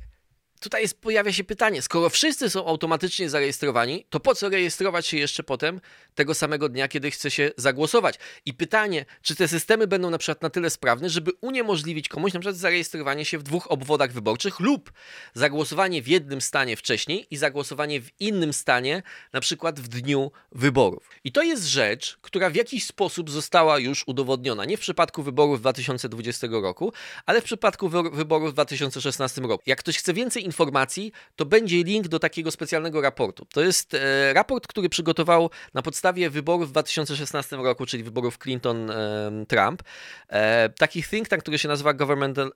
tutaj 0.64 0.82
jest, 0.82 1.02
pojawia 1.02 1.34
się 1.34 1.44
pytanie, 1.44 1.82
skoro 1.82 2.10
wszyscy 2.10 2.50
są 2.50 2.66
automatycznie 2.66 3.30
zarejestrowani, 3.30 4.06
to 4.10 4.20
po 4.20 4.36
co 4.36 4.50
rejestrować 4.50 5.08
się 5.08 5.18
jeszcze 5.18 5.44
potem 5.44 5.82
tego 6.16 6.34
samego 6.34 6.70
dnia, 6.70 6.88
kiedy 6.88 7.12
chce 7.12 7.32
się 7.32 7.52
zagłosować? 7.58 8.20
I 8.46 8.54
pytanie, 8.54 9.06
czy 9.22 9.36
te 9.36 9.48
systemy 9.48 9.88
będą 9.88 10.10
na 10.10 10.18
przykład 10.18 10.42
na 10.42 10.50
tyle 10.50 10.70
sprawne, 10.70 11.10
żeby 11.10 11.32
uniemożliwić 11.42 12.10
komuś 12.10 12.34
na 12.34 12.40
przykład 12.40 12.56
zarejestrowanie 12.56 13.26
się 13.26 13.38
w 13.38 13.44
dwóch 13.44 13.72
obwodach 13.72 14.12
wyborczych 14.12 14.60
lub 14.60 14.92
zagłosowanie 15.34 16.02
w 16.02 16.08
jednym 16.08 16.42
stanie 16.42 16.76
wcześniej 16.76 17.28
i 17.32 17.38
zagłosowanie 17.38 18.02
w 18.02 18.10
innym 18.20 18.54
stanie, 18.54 19.04
na 19.34 19.40
przykład 19.40 19.80
w 19.80 19.88
dniu 19.88 20.32
wyborów. 20.52 21.10
I 21.24 21.32
to 21.32 21.44
jest 21.44 21.66
rzecz, 21.66 22.18
która 22.22 22.50
w 22.50 22.56
jakiś 22.56 22.86
sposób 22.86 23.30
została 23.30 23.80
już 23.80 24.04
udowodniona. 24.08 24.66
Nie 24.66 24.78
w 24.78 24.80
przypadku 24.80 25.24
wyborów 25.24 25.60
2020 25.60 26.48
roku, 26.52 26.94
ale 27.26 27.42
w 27.42 27.44
przypadku 27.44 27.90
wyborów 27.90 28.50
w 28.50 28.54
2016 28.54 29.42
roku. 29.42 29.64
Jak 29.66 29.80
ktoś 29.80 29.98
chce 29.98 30.14
więcej 30.14 30.44
informacji, 30.54 31.12
to 31.36 31.46
będzie 31.46 31.84
link 31.84 32.08
do 32.08 32.20
takiego 32.20 32.52
specjalnego 32.52 33.02
raportu. 33.02 33.46
To 33.54 33.62
jest 33.62 33.94
e, 33.94 34.34
raport, 34.34 34.68
który 34.68 34.90
przygotował 34.90 35.50
na 35.74 35.82
podstawie 35.82 36.30
wyborów 36.30 36.70
w 36.70 36.72
2016 36.72 37.56
roku, 37.56 37.86
czyli 37.86 38.04
wyborów 38.04 38.38
Clinton-Trump, 38.38 39.84
e, 40.30 40.70
taki 40.70 41.04
think 41.04 41.28
tank, 41.28 41.42
który 41.42 41.58
się 41.58 41.68
nazywa 41.68 41.94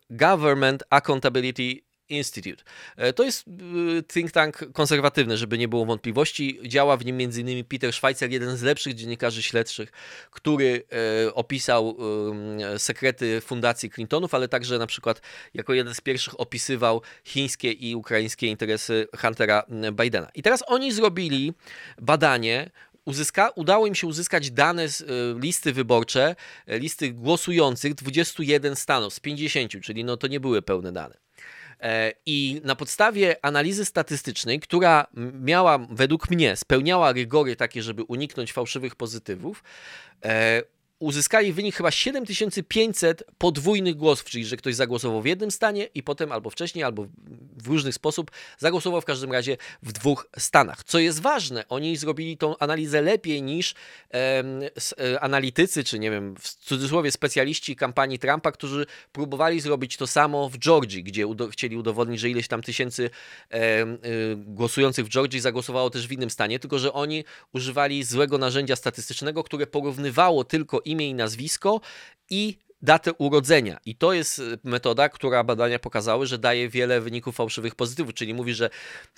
Government 0.09 0.83
Accountability 0.89 1.86
Institute. 2.09 2.63
E, 2.97 3.13
to 3.13 3.23
jest 3.23 3.45
e, 3.47 4.03
think 4.03 4.31
tank 4.31 4.71
konserwatywny, 4.73 5.37
żeby 5.37 5.57
nie 5.57 5.67
było 5.67 5.85
wątpliwości. 5.85 6.59
Działa 6.65 6.97
w 6.97 7.05
nim 7.05 7.15
m.in. 7.21 7.65
Peter 7.65 7.93
Schweitzer, 7.93 8.31
jeden 8.31 8.57
z 8.57 8.61
lepszych 8.61 8.93
dziennikarzy 8.93 9.43
śledczych, 9.43 9.91
który 10.31 10.83
e, 11.25 11.33
opisał 11.33 11.97
sekrety 12.77 13.41
fundacji 13.41 13.89
Clintonów, 13.91 14.33
ale 14.33 14.47
także 14.47 14.77
na 14.77 14.87
przykład 14.87 15.21
jako 15.53 15.73
jeden 15.73 15.95
z 15.95 16.01
pierwszych 16.01 16.39
opisywał 16.39 17.01
chińskie 17.23 17.71
i 17.71 17.95
ukraińskie 17.95 18.47
interesy 18.47 19.07
Huntera 19.17 19.63
Bidena. 19.91 20.29
I 20.35 20.43
teraz 20.43 20.63
oni 20.67 20.91
zrobili 20.91 21.53
badanie, 22.01 22.69
uzyska, 23.05 23.49
udało 23.49 23.87
im 23.87 23.95
się 23.95 24.07
uzyskać 24.07 24.51
dane 24.51 24.89
z 24.89 25.05
listy 25.43 25.73
wyborcze, 25.73 26.35
listy 26.67 27.11
głosujących 27.11 27.93
21 27.93 28.75
stanów 28.75 29.13
z 29.13 29.19
50, 29.19 29.71
czyli 29.81 30.03
no 30.03 30.17
to 30.17 30.27
nie 30.27 30.39
były 30.39 30.61
pełne 30.61 30.91
dane. 30.91 31.26
E, 31.81 32.13
I 32.25 32.61
na 32.63 32.75
podstawie 32.75 33.45
analizy 33.45 33.85
statystycznej, 33.85 34.59
która 34.59 35.07
miała, 35.33 35.77
według 35.77 36.29
mnie, 36.29 36.55
spełniała 36.55 37.11
rygory 37.13 37.55
takie, 37.55 37.83
żeby 37.83 38.03
uniknąć 38.03 38.53
fałszywych 38.53 38.95
pozytywów, 38.95 39.63
e, 40.25 40.61
uzyskali 40.99 41.53
wynik 41.53 41.75
chyba 41.75 41.91
7500 41.91 43.23
podwójnych 43.37 43.95
głosów, 43.95 44.29
czyli 44.29 44.45
że 44.45 44.57
ktoś 44.57 44.75
zagłosował 44.75 45.21
w 45.21 45.25
jednym 45.25 45.51
stanie 45.51 45.87
i 45.95 46.03
potem 46.03 46.31
albo 46.31 46.49
wcześniej, 46.49 46.83
albo 46.83 47.07
w 47.57 47.67
różny 47.67 47.91
sposób 47.91 48.31
zagłosował 48.57 49.01
w 49.01 49.05
każdym 49.05 49.31
razie 49.31 49.57
w 49.83 49.91
dwóch 49.91 50.29
stanach. 50.37 50.83
Co 50.83 50.99
jest 50.99 51.21
ważne, 51.21 51.67
oni 51.69 51.97
zrobili 51.97 52.37
tą 52.37 52.57
analizę 52.57 53.01
lepiej 53.01 53.41
niż 53.41 53.73
e, 54.13 54.43
analitycy, 55.21 55.83
czy 55.83 55.99
nie 55.99 56.11
wiem, 56.11 56.35
w 56.39 56.49
cudzysłowie 56.49 57.11
specjaliści 57.11 57.75
kampanii 57.75 58.19
Trumpa, 58.19 58.51
którzy 58.51 58.85
próbowali 59.11 59.59
zrobić 59.59 59.97
to 59.97 60.07
samo 60.07 60.49
w 60.49 60.57
Georgii, 60.57 61.03
gdzie 61.03 61.27
udo 61.27 61.47
chcieli 61.47 61.77
udowodnić, 61.77 62.19
że 62.19 62.29
ileś 62.29 62.47
tam 62.47 62.61
tysięcy 62.61 63.09
e, 63.51 63.85
głosujących 64.35 65.05
w 65.05 65.09
Georgii 65.09 65.39
zagłosowało 65.39 65.89
też 65.89 66.07
w 66.07 66.11
innym 66.11 66.29
stanie, 66.29 66.59
tylko 66.59 66.79
że 66.79 66.93
oni 66.93 67.23
używali 67.53 68.03
złego 68.03 68.37
narzędzia 68.37 68.75
statystycznego, 68.75 69.43
które 69.43 69.67
porównywało 69.67 70.43
tylko 70.43 70.81
imię 70.87 71.09
i 71.09 71.13
nazwisko 71.13 71.81
i 72.29 72.57
datę 72.81 73.13
urodzenia. 73.13 73.77
I 73.85 73.95
to 73.95 74.13
jest 74.13 74.39
y, 74.39 74.59
metoda, 74.63 75.09
która 75.09 75.43
badania 75.43 75.79
pokazały, 75.79 76.27
że 76.27 76.37
daje 76.37 76.69
wiele 76.69 77.01
wyników 77.01 77.35
fałszywych 77.35 77.75
pozytywów, 77.75 78.13
czyli 78.13 78.33
mówi, 78.33 78.53
że 78.53 78.69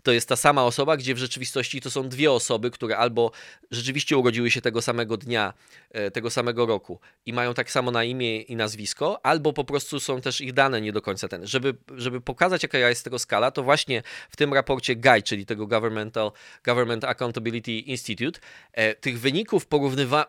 to 0.04 0.12
jest 0.12 0.30
ta 0.30 0.36
sama 0.36 0.64
osoba, 0.66 0.98
gdzie 0.98 1.16
w 1.16 1.18
rzeczywistości 1.18 1.82
to 1.82 1.92
są 1.92 2.10
dwie 2.10 2.32
osoby, 2.32 2.72
które 2.72 2.98
albo 2.98 3.32
rzeczywiście 3.72 4.18
urodziły 4.18 4.52
się 4.52 4.62
tego 4.62 4.82
samego 4.82 5.18
dnia, 5.18 5.54
e, 5.92 6.12
tego 6.12 6.30
samego 6.30 6.66
roku 6.66 7.00
i 7.26 7.34
mają 7.34 7.54
tak 7.54 7.72
samo 7.72 7.92
na 7.92 8.04
imię 8.04 8.42
i 8.42 8.56
nazwisko, 8.56 9.26
albo 9.26 9.54
po 9.54 9.64
prostu 9.64 10.00
są 10.00 10.22
też 10.22 10.42
ich 10.42 10.54
dane 10.54 10.82
nie 10.82 10.92
do 10.92 11.02
końca 11.02 11.28
ten. 11.28 11.48
Żeby, 11.48 11.76
żeby 11.96 12.22
pokazać, 12.22 12.64
jaka 12.64 12.78
jest 12.78 13.04
tego 13.04 13.20
skala, 13.20 13.52
to 13.52 13.64
właśnie 13.64 14.04
w 14.30 14.36
tym 14.36 14.54
raporcie 14.54 14.96
GUI, 14.96 15.24
czyli 15.24 15.46
tego 15.46 15.68
Governmental, 15.68 16.32
Government 16.66 17.04
Accountability 17.04 17.72
Institute, 17.72 18.40
e, 18.74 18.96
tych 18.96 19.20
wyników 19.20 19.68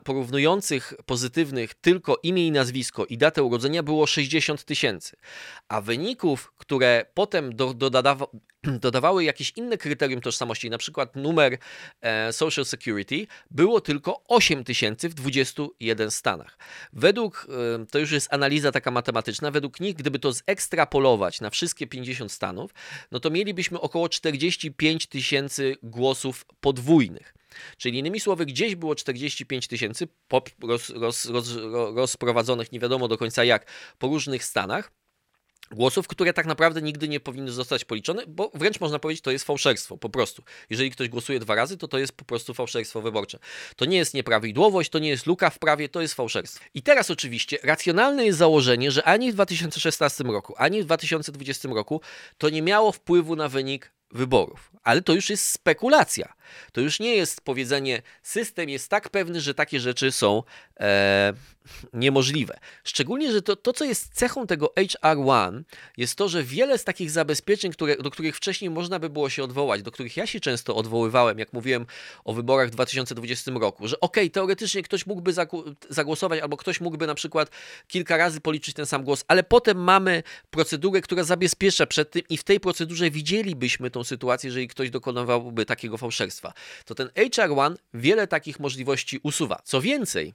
porównujących 0.05 0.95
pozytywnych 1.07 1.75
tylko 1.75 2.19
imię 2.23 2.47
i 2.47 2.53
nazwisko 2.53 3.07
i 3.07 3.19
datę 3.20 3.42
urodzenia 3.42 3.83
było 3.83 4.06
60 4.06 4.64
tysięcy, 4.64 5.16
a 5.68 5.80
wyników, 5.80 6.52
które 6.56 7.06
potem 7.14 7.56
do, 7.56 7.74
dodawa, 7.74 8.26
dodawały 8.87 9.24
jakieś 9.24 9.52
inne 9.56 9.78
kryterium 9.78 10.20
tożsamości, 10.20 10.70
na 10.70 10.78
przykład 10.78 11.16
numer 11.16 11.59
e, 12.00 12.33
Social 12.33 12.64
Security, 12.64 13.26
było 13.50 13.80
tylko 13.80 14.22
8 14.28 14.64
tysięcy 14.64 15.09
w 15.09 15.14
21 15.14 16.11
stanach. 16.11 16.59
Według, 16.92 17.46
e, 17.80 17.87
to 17.87 17.98
już 17.98 18.11
jest 18.12 18.33
analiza 18.33 18.72
taka 18.72 18.90
matematyczna, 18.90 19.50
według 19.50 19.80
nich, 19.80 19.96
gdyby 19.96 20.18
to 20.18 20.33
zekstrapolować 20.33 21.40
na 21.40 21.50
wszystkie 21.50 21.87
50 21.87 22.33
stanów, 22.33 22.74
no 23.11 23.20
to 23.20 23.30
mielibyśmy 23.30 23.80
około 23.80 24.09
45 24.09 25.06
tysięcy 25.06 25.76
głosów 25.83 26.46
podwójnych. 26.61 27.39
Czyli 27.77 27.99
innymi 27.99 28.21
słowy, 28.21 28.47
gdzieś 28.47 28.75
było 28.75 28.95
45 28.95 29.69
tysięcy 29.69 30.09
roz, 30.63 30.91
roz, 30.91 31.25
roz, 31.25 31.57
rozprowadzonych 31.95 32.73
nie 32.73 32.81
wiadomo 32.81 33.09
do 33.09 33.19
końca 33.19 33.45
jak 33.45 33.67
po 33.99 34.07
różnych 34.07 34.45
stanach 34.45 34.93
głosów, 35.71 36.09
które 36.09 36.33
tak 36.33 36.47
naprawdę 36.47 36.83
nigdy 36.83 37.09
nie 37.09 37.21
powinny 37.21 37.53
zostać 37.53 37.85
policzone, 37.85 38.25
bo 38.27 38.51
wręcz 38.55 38.81
można 38.81 38.99
powiedzieć, 38.99 39.23
to 39.23 39.31
jest 39.31 39.45
fałszerstwo, 39.45 39.99
po 39.99 40.09
prostu. 40.09 40.43
Jeżeli 40.71 40.91
ktoś 40.91 41.09
głosuje 41.09 41.41
dwa 41.41 41.55
razy, 41.55 41.77
to 41.77 41.89
to 41.89 41.99
jest 41.99 42.13
po 42.13 42.25
prostu 42.25 42.55
fałszerstwo 42.55 43.01
wyborcze. 43.01 43.39
To 43.77 43.85
nie 43.85 43.97
jest 43.97 44.15
nieprawidłowość, 44.15 44.91
to 44.91 44.99
nie 44.99 45.09
jest 45.09 45.27
luka 45.27 45.51
w 45.51 45.59
prawie, 45.59 45.89
to 45.89 46.01
jest 46.01 46.15
fałszerstwo. 46.15 46.65
I 46.75 46.83
teraz 46.83 47.11
oczywiście 47.11 47.59
racjonalne 47.63 48.27
jest 48.27 48.39
założenie, 48.39 48.91
że 48.91 49.05
ani 49.05 49.33
w 49.33 49.35
2016 49.35 50.25
roku, 50.25 50.55
ani 50.57 50.83
w 50.83 50.85
2020 50.85 51.69
roku 51.69 52.01
to 52.39 52.51
nie 52.51 52.63
miało 52.63 52.93
wpływu 52.93 53.37
na 53.37 53.49
wynik 53.49 53.93
wyborów. 54.11 54.71
Ale 54.83 55.03
to 55.03 55.13
już 55.13 55.31
jest 55.31 55.51
spekulacja. 55.51 56.33
To 56.73 56.81
już 56.81 57.01
nie 57.01 57.15
jest 57.17 57.41
powiedzenie, 57.41 58.03
system 58.23 58.69
jest 58.69 58.89
tak 58.89 59.09
pewny, 59.09 59.41
że 59.41 59.55
takie 59.55 59.81
rzeczy 59.81 60.13
są 60.13 60.43
e, 60.81 61.33
niemożliwe. 61.93 62.59
Szczególnie, 62.85 63.33
że 63.33 63.43
to, 63.43 63.57
to, 63.57 63.73
co 63.73 63.85
jest 63.85 64.15
cechą 64.15 64.47
tego 64.47 64.73
HR1, 64.77 65.63
jest 65.97 66.15
to, 66.15 66.29
że 66.29 66.43
wiele 66.43 66.79
z 66.79 66.85
takich 66.85 67.11
zabezpieczeń, 67.11 67.73
które, 67.73 67.97
do 67.97 68.11
których 68.11 68.37
wcześniej 68.37 68.71
można 68.71 68.99
by 68.99 69.11
było 69.11 69.31
się 69.31 69.45
odwołać, 69.45 69.83
do 69.83 69.91
których 69.91 70.17
ja 70.17 70.27
się 70.27 70.41
często 70.41 70.77
odwoływałem, 70.77 71.39
jak 71.39 71.53
mówiłem 71.53 71.87
o 72.25 72.33
wyborach 72.33 72.69
w 72.69 72.71
2020 72.71 73.51
roku, 73.61 73.89
że 73.89 74.01
okej, 74.01 74.25
okay, 74.25 74.31
teoretycznie 74.31 74.83
ktoś 74.83 75.07
mógłby 75.07 75.33
zagłosować, 75.89 76.41
albo 76.41 76.57
ktoś 76.57 76.81
mógłby 76.81 77.07
na 77.07 77.15
przykład 77.15 77.51
kilka 77.89 78.17
razy 78.17 78.41
policzyć 78.41 78.75
ten 78.75 78.87
sam 78.87 79.05
głos, 79.05 79.25
ale 79.29 79.43
potem 79.43 79.79
mamy 79.79 80.23
procedurę, 80.51 81.01
która 81.01 81.25
zabezpiecza 81.25 81.87
przed 81.87 82.11
tym 82.11 82.23
i 82.29 82.37
w 82.37 82.45
tej 82.45 82.61
procedurze 82.61 83.11
widzielibyśmy 83.11 83.91
tą 83.91 84.05
sytuację, 84.05 84.49
jeżeli 84.49 84.69
ktoś 84.69 84.91
dokonywałby 84.91 85.67
takiego 85.67 85.99
fałszerstwa. 85.99 86.39
To 86.85 86.94
ten 86.94 87.09
HR1 87.09 87.76
wiele 87.94 88.26
takich 88.26 88.61
możliwości 88.61 89.20
usuwa. 89.22 89.61
Co 89.64 89.81
więcej, 89.81 90.35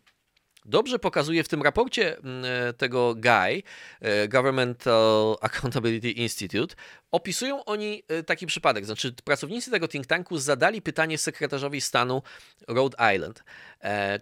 dobrze 0.65 0.99
pokazuje 0.99 1.43
w 1.43 1.47
tym 1.47 1.61
raporcie 1.61 2.17
mm, 2.17 2.45
e, 2.45 2.73
tego 2.73 3.15
GUI, 3.15 3.63
e, 4.01 4.27
Governmental 4.27 5.35
Accountability 5.41 6.11
Institute, 6.11 6.75
opisują 7.15 7.65
oni 7.65 8.03
e, 8.07 8.23
taki 8.23 8.47
przypadek. 8.47 8.85
Znaczy, 8.85 9.13
pracownicy 9.23 9.71
tego 9.71 9.87
think 9.87 10.05
tanku 10.05 10.37
zadali 10.37 10.81
pytanie 10.81 11.17
sekretarzowi 11.17 11.81
stanu 11.81 12.21
Rhode 12.67 13.15
Island. 13.15 13.43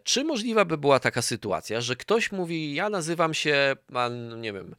Czy 0.04 0.24
możliwa 0.24 0.66
by 0.66 0.78
była 0.78 1.00
taka 1.00 1.22
sytuacja, 1.22 1.82
że 1.82 1.96
ktoś 1.96 2.32
mówi, 2.32 2.74
ja 2.74 2.90
nazywam 2.90 3.34
się 3.34 3.76
pan, 3.94 4.42
nie 4.42 4.54
wiem, 4.54 4.76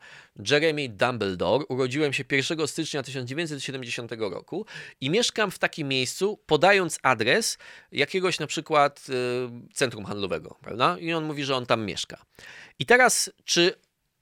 Jeremy 0.50 0.88
Dumbledore, 0.88 1.64
urodziłem 1.68 2.12
się 2.12 2.24
1 2.31 2.66
stycznia 2.68 3.03
1970 3.03 4.12
roku 4.12 4.66
i 5.00 5.11
mieszkam 5.11 5.50
w 5.50 5.59
takim 5.59 5.88
miejscu, 5.88 6.38
podając 6.46 6.98
adres 7.03 7.59
jakiegoś 7.92 8.38
na 8.40 8.46
przykład 8.46 9.07
centrum 9.72 10.05
handlowego, 10.05 10.57
prawda? 10.61 10.96
I 10.98 11.12
on 11.12 11.24
mówi, 11.24 11.44
że 11.44 11.57
on 11.57 11.66
tam 11.66 11.85
mieszka. 11.85 12.24
I 12.79 12.87
teraz, 12.87 13.31
czy 13.44 13.74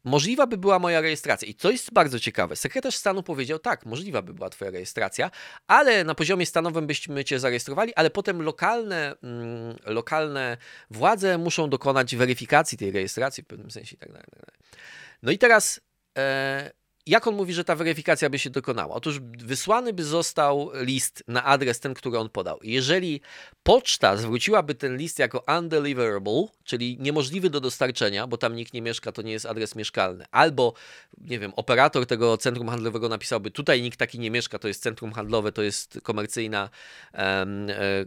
możliwa 0.05 0.47
by 0.47 0.59
była 0.59 0.79
moja 0.79 1.01
rejestracja. 1.01 1.49
I 1.49 1.55
to 1.55 1.71
jest 1.71 1.93
bardzo 1.93 2.21
ciekawe. 2.21 2.57
Sekretarz 2.57 2.97
stanu 2.97 3.23
powiedział, 3.23 3.59
tak, 3.59 3.87
możliwa 3.87 4.23
by 4.23 4.35
była 4.35 4.51
twoja 4.51 4.71
rejestracja, 4.71 5.31
ale 5.67 6.05
na 6.05 6.15
poziomie 6.15 6.47
stanowym 6.47 6.87
byśmy 6.87 7.25
cię 7.25 7.39
zarejestrowali, 7.39 7.95
ale 7.95 8.11
potem 8.11 8.43
lokalne, 8.43 9.15
mm, 9.23 9.77
lokalne 9.85 10.57
władze 10.91 11.39
muszą 11.39 11.71
dokonać 11.71 12.17
weryfikacji 12.17 12.79
tej 12.79 12.91
rejestracji 12.91 13.43
w 13.43 13.47
pewnym 13.47 13.71
sensie 13.71 13.95
i 13.95 13.99
tak 13.99 14.13
dalej. 14.13 14.27
Tak 14.41 14.59
no 15.23 15.33
i 15.33 15.39
teraz 15.39 15.81
e, 16.19 16.71
jak 17.07 17.27
on 17.27 17.35
mówi, 17.35 17.53
że 17.53 17.65
ta 17.65 17.77
weryfikacja 17.77 18.31
by 18.31 18.39
się 18.39 18.51
dokonała? 18.51 18.95
Otóż 18.95 19.21
wysłany 19.21 19.93
by 19.93 20.05
został 20.05 20.71
list 20.75 21.25
na 21.29 21.45
adres 21.45 21.81
ten, 21.81 21.95
który 21.95 22.19
on 22.19 22.29
podał. 22.29 22.59
Jeżeli 22.63 23.21
poczta 23.63 24.17
zwróciłaby 24.17 24.75
ten 24.75 24.97
list 24.97 25.19
jako 25.19 25.45
undeliverable, 25.59 26.47
czyli 26.65 26.97
niemożliwy 27.01 27.51
do 27.51 27.61
dostarczenia, 27.61 28.27
bo 28.27 28.37
tam 28.37 28.57
nikt 28.57 28.73
nie 28.73 28.83
mieszka, 28.83 29.13
to 29.13 29.23
nie 29.23 29.33
jest 29.33 29.47
adres 29.47 29.77
mieszkalny, 29.77 30.25
albo, 30.31 30.75
nie 31.19 31.39
wiem, 31.39 31.53
operator 31.57 32.07
tego 32.07 32.37
centrum 32.37 32.69
handlowego 32.69 33.09
napisałby, 33.09 33.51
tutaj 33.51 33.83
nikt 33.83 33.99
taki 33.99 34.19
nie 34.19 34.31
mieszka, 34.31 34.59
to 34.59 34.69
jest 34.69 34.83
centrum 34.83 35.13
handlowe, 35.13 35.53
to 35.53 35.63
jest 35.63 36.01
komercyjna, 36.03 36.71
e, 37.15 37.47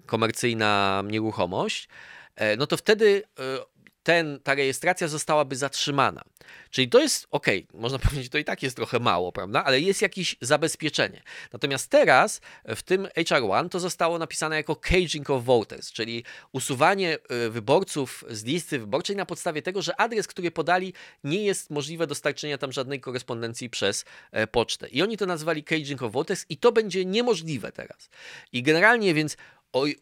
komercyjna 0.06 1.04
nieruchomość, 1.08 1.88
e, 2.36 2.58
no 2.58 2.68
to 2.68 2.78
wtedy 2.78 3.24
e, 3.40 3.75
ten, 4.06 4.40
ta 4.44 4.56
rejestracja 4.56 5.08
zostałaby 5.08 5.56
zatrzymana. 5.56 6.24
Czyli 6.70 6.90
to 6.90 7.00
jest 7.00 7.28
ok, 7.32 7.48
można 7.74 8.00
powiedzieć, 8.10 8.30
to 8.32 8.38
i 8.38 8.44
tak 8.44 8.64
jest 8.64 8.76
trochę 8.76 9.00
mało, 9.00 9.32
prawda? 9.32 9.64
Ale 9.64 9.80
jest 9.80 10.02
jakieś 10.02 10.36
zabezpieczenie. 10.42 11.22
Natomiast 11.54 11.90
teraz 11.92 12.42
w 12.66 12.84
tym 12.84 13.06
HR1 13.06 13.70
to 13.70 13.80
zostało 13.80 14.20
napisane 14.20 14.56
jako 14.56 14.76
caging 14.76 15.30
of 15.30 15.44
voters, 15.44 15.92
czyli 15.92 16.24
usuwanie 16.52 17.18
e, 17.30 17.50
wyborców 17.50 18.24
z 18.30 18.44
listy 18.44 18.80
wyborczej 18.80 19.16
na 19.16 19.26
podstawie 19.26 19.62
tego, 19.62 19.82
że 19.82 20.02
adres, 20.02 20.28
który 20.28 20.52
podali, 20.52 20.94
nie 21.24 21.44
jest 21.44 21.70
możliwe 21.70 22.08
dostarczenia 22.08 22.58
tam 22.58 22.72
żadnej 22.72 23.00
korespondencji 23.00 23.70
przez 23.70 24.06
e, 24.32 24.48
pocztę. 24.48 24.88
I 24.88 25.02
oni 25.02 25.18
to 25.18 25.26
nazwali 25.26 25.64
caging 25.64 26.02
of 26.02 26.12
voters 26.12 26.46
i 26.50 26.58
to 26.58 26.72
będzie 26.72 27.06
niemożliwe 27.06 27.72
teraz. 27.72 28.10
I 28.52 28.64
generalnie 28.64 29.14
więc 29.14 29.38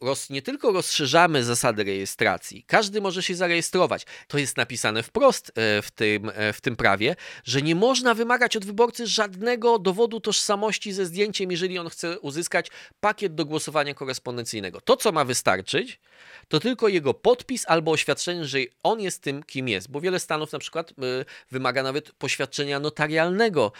roz, 0.02 0.30
nie 0.30 0.42
tylko 0.42 0.72
rozszerzamy 0.72 1.44
zasady 1.44 1.84
rejestracji, 1.84 2.64
każdy 2.68 3.02
może 3.02 3.24
się 3.24 3.36
zarejestrować. 3.36 4.06
To 4.28 4.38
jest 4.38 4.58
napisane 4.58 5.04
wprost 5.04 5.50
e, 5.50 5.82
w 5.82 5.92
tym, 5.92 6.32
e, 6.36 6.54
w 6.54 6.62
tym 6.62 6.76
prawie, 6.76 7.16
że 7.44 7.62
nie 7.62 7.76
można 7.76 8.14
wymagać 8.14 8.58
od 8.58 8.66
wyborcy 8.66 9.08
żadnego 9.08 9.80
dowodu 9.80 10.20
tożsamości 10.20 10.94
ze 10.94 11.06
zdjęciem, 11.06 11.52
jeżeli 11.52 11.80
on 11.80 11.90
chce 11.90 12.20
uzyskać 12.20 12.68
pakiet 13.00 13.36
do 13.36 13.46
głosowania 13.46 13.94
korespondencyjnego. 13.94 14.82
To, 14.82 14.98
co 14.98 15.12
ma 15.12 15.26
wystarczyć, 15.26 16.00
to 16.48 16.60
tylko 16.60 16.88
jego 16.88 17.14
podpis 17.14 17.66
albo 17.68 17.92
oświadczenie, 17.92 18.46
że 18.46 18.60
on 18.84 19.02
jest 19.02 19.22
tym, 19.22 19.44
kim 19.44 19.68
jest, 19.68 19.92
bo 19.92 20.02
wiele 20.02 20.20
stanów 20.20 20.52
na 20.52 20.60
przykład 20.60 20.92
e, 20.92 20.94
wymaga 21.52 21.84
nawet 21.84 22.12
poświadczenia 22.12 22.80
notarialnego 22.80 23.72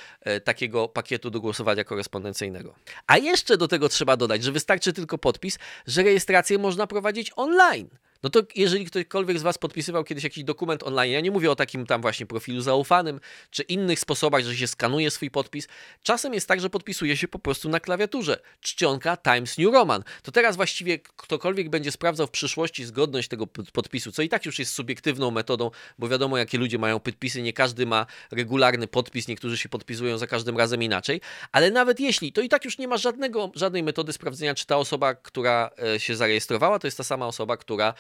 takiego 0.44 0.88
pakietu 0.88 1.30
do 1.30 1.42
głosowania 1.42 1.84
korespondencyjnego. 1.84 2.76
A 3.08 3.18
jeszcze 3.18 3.58
do 3.58 3.68
tego 3.68 3.90
trzeba 3.90 4.18
dodać, 4.18 4.44
że 4.44 4.52
wystarczy 4.52 4.94
tylko 4.94 5.18
podpis, 5.18 5.60
że 5.88 6.04
rejestrację 6.04 6.58
można 6.58 6.88
prowadzić 6.88 7.32
online. 7.36 7.90
No 8.24 8.30
to 8.30 8.42
jeżeli 8.56 8.86
ktokolwiek 8.86 9.40
z 9.40 9.42
Was 9.42 9.58
podpisywał 9.58 10.04
kiedyś 10.04 10.24
jakiś 10.24 10.44
dokument 10.44 10.84
online, 10.84 11.12
ja 11.12 11.20
nie 11.20 11.32
mówię 11.32 11.52
o 11.52 11.56
takim 11.56 11.86
tam 11.86 12.02
właśnie 12.02 12.26
profilu 12.26 12.62
zaufanym, 12.62 13.20
czy 13.50 13.64
innych 13.64 14.00
sposobach, 14.00 14.44
że 14.44 14.56
się 14.56 14.68
skanuje 14.68 15.12
swój 15.12 15.32
podpis, 15.32 15.68
czasem 16.04 16.34
jest 16.34 16.48
tak, 16.48 16.62
że 16.62 16.70
podpisuje 16.70 17.18
się 17.18 17.28
po 17.28 17.40
prostu 17.40 17.70
na 17.70 17.80
klawiaturze. 17.80 18.40
Czcionka 18.62 19.18
Times 19.18 19.58
New 19.58 19.74
Roman. 19.74 20.04
To 20.22 20.32
teraz 20.32 20.56
właściwie 20.56 21.00
ktokolwiek 21.00 21.70
będzie 21.70 21.92
sprawdzał 21.92 22.28
w 22.28 22.32
przyszłości 22.32 22.86
zgodność 22.86 23.28
tego 23.28 23.48
podpisu, 23.48 24.12
co 24.12 24.22
i 24.22 24.30
tak 24.30 24.46
już 24.46 24.60
jest 24.60 24.74
subiektywną 24.74 25.32
metodą, 25.32 25.72
bo 26.00 26.08
wiadomo 26.08 26.38
jakie 26.38 26.58
ludzie 26.58 26.78
mają 26.78 27.00
podpisy, 27.00 27.42
nie 27.42 27.54
każdy 27.54 27.86
ma 27.86 28.06
regularny 28.32 28.88
podpis, 28.88 29.28
niektórzy 29.28 29.58
się 29.58 29.70
podpisują 29.70 30.18
za 30.18 30.28
każdym 30.28 30.58
razem 30.58 30.84
inaczej, 30.84 31.22
ale 31.52 31.72
nawet 31.72 32.00
jeśli, 32.00 32.34
to 32.34 32.42
i 32.42 32.50
tak 32.50 32.66
już 32.66 32.78
nie 32.78 32.88
ma 32.88 32.98
żadnego, 32.98 33.52
żadnej 33.56 33.84
metody 33.84 34.14
sprawdzenia, 34.14 34.56
czy 34.56 34.66
ta 34.66 34.78
osoba, 34.78 35.16
która 35.16 35.70
e, 35.96 36.00
się 36.00 36.16
zarejestrowała, 36.16 36.80
to 36.80 36.88
jest 36.88 36.98
ta 36.98 37.04
sama 37.04 37.28
osoba, 37.28 37.58
która 37.58 37.94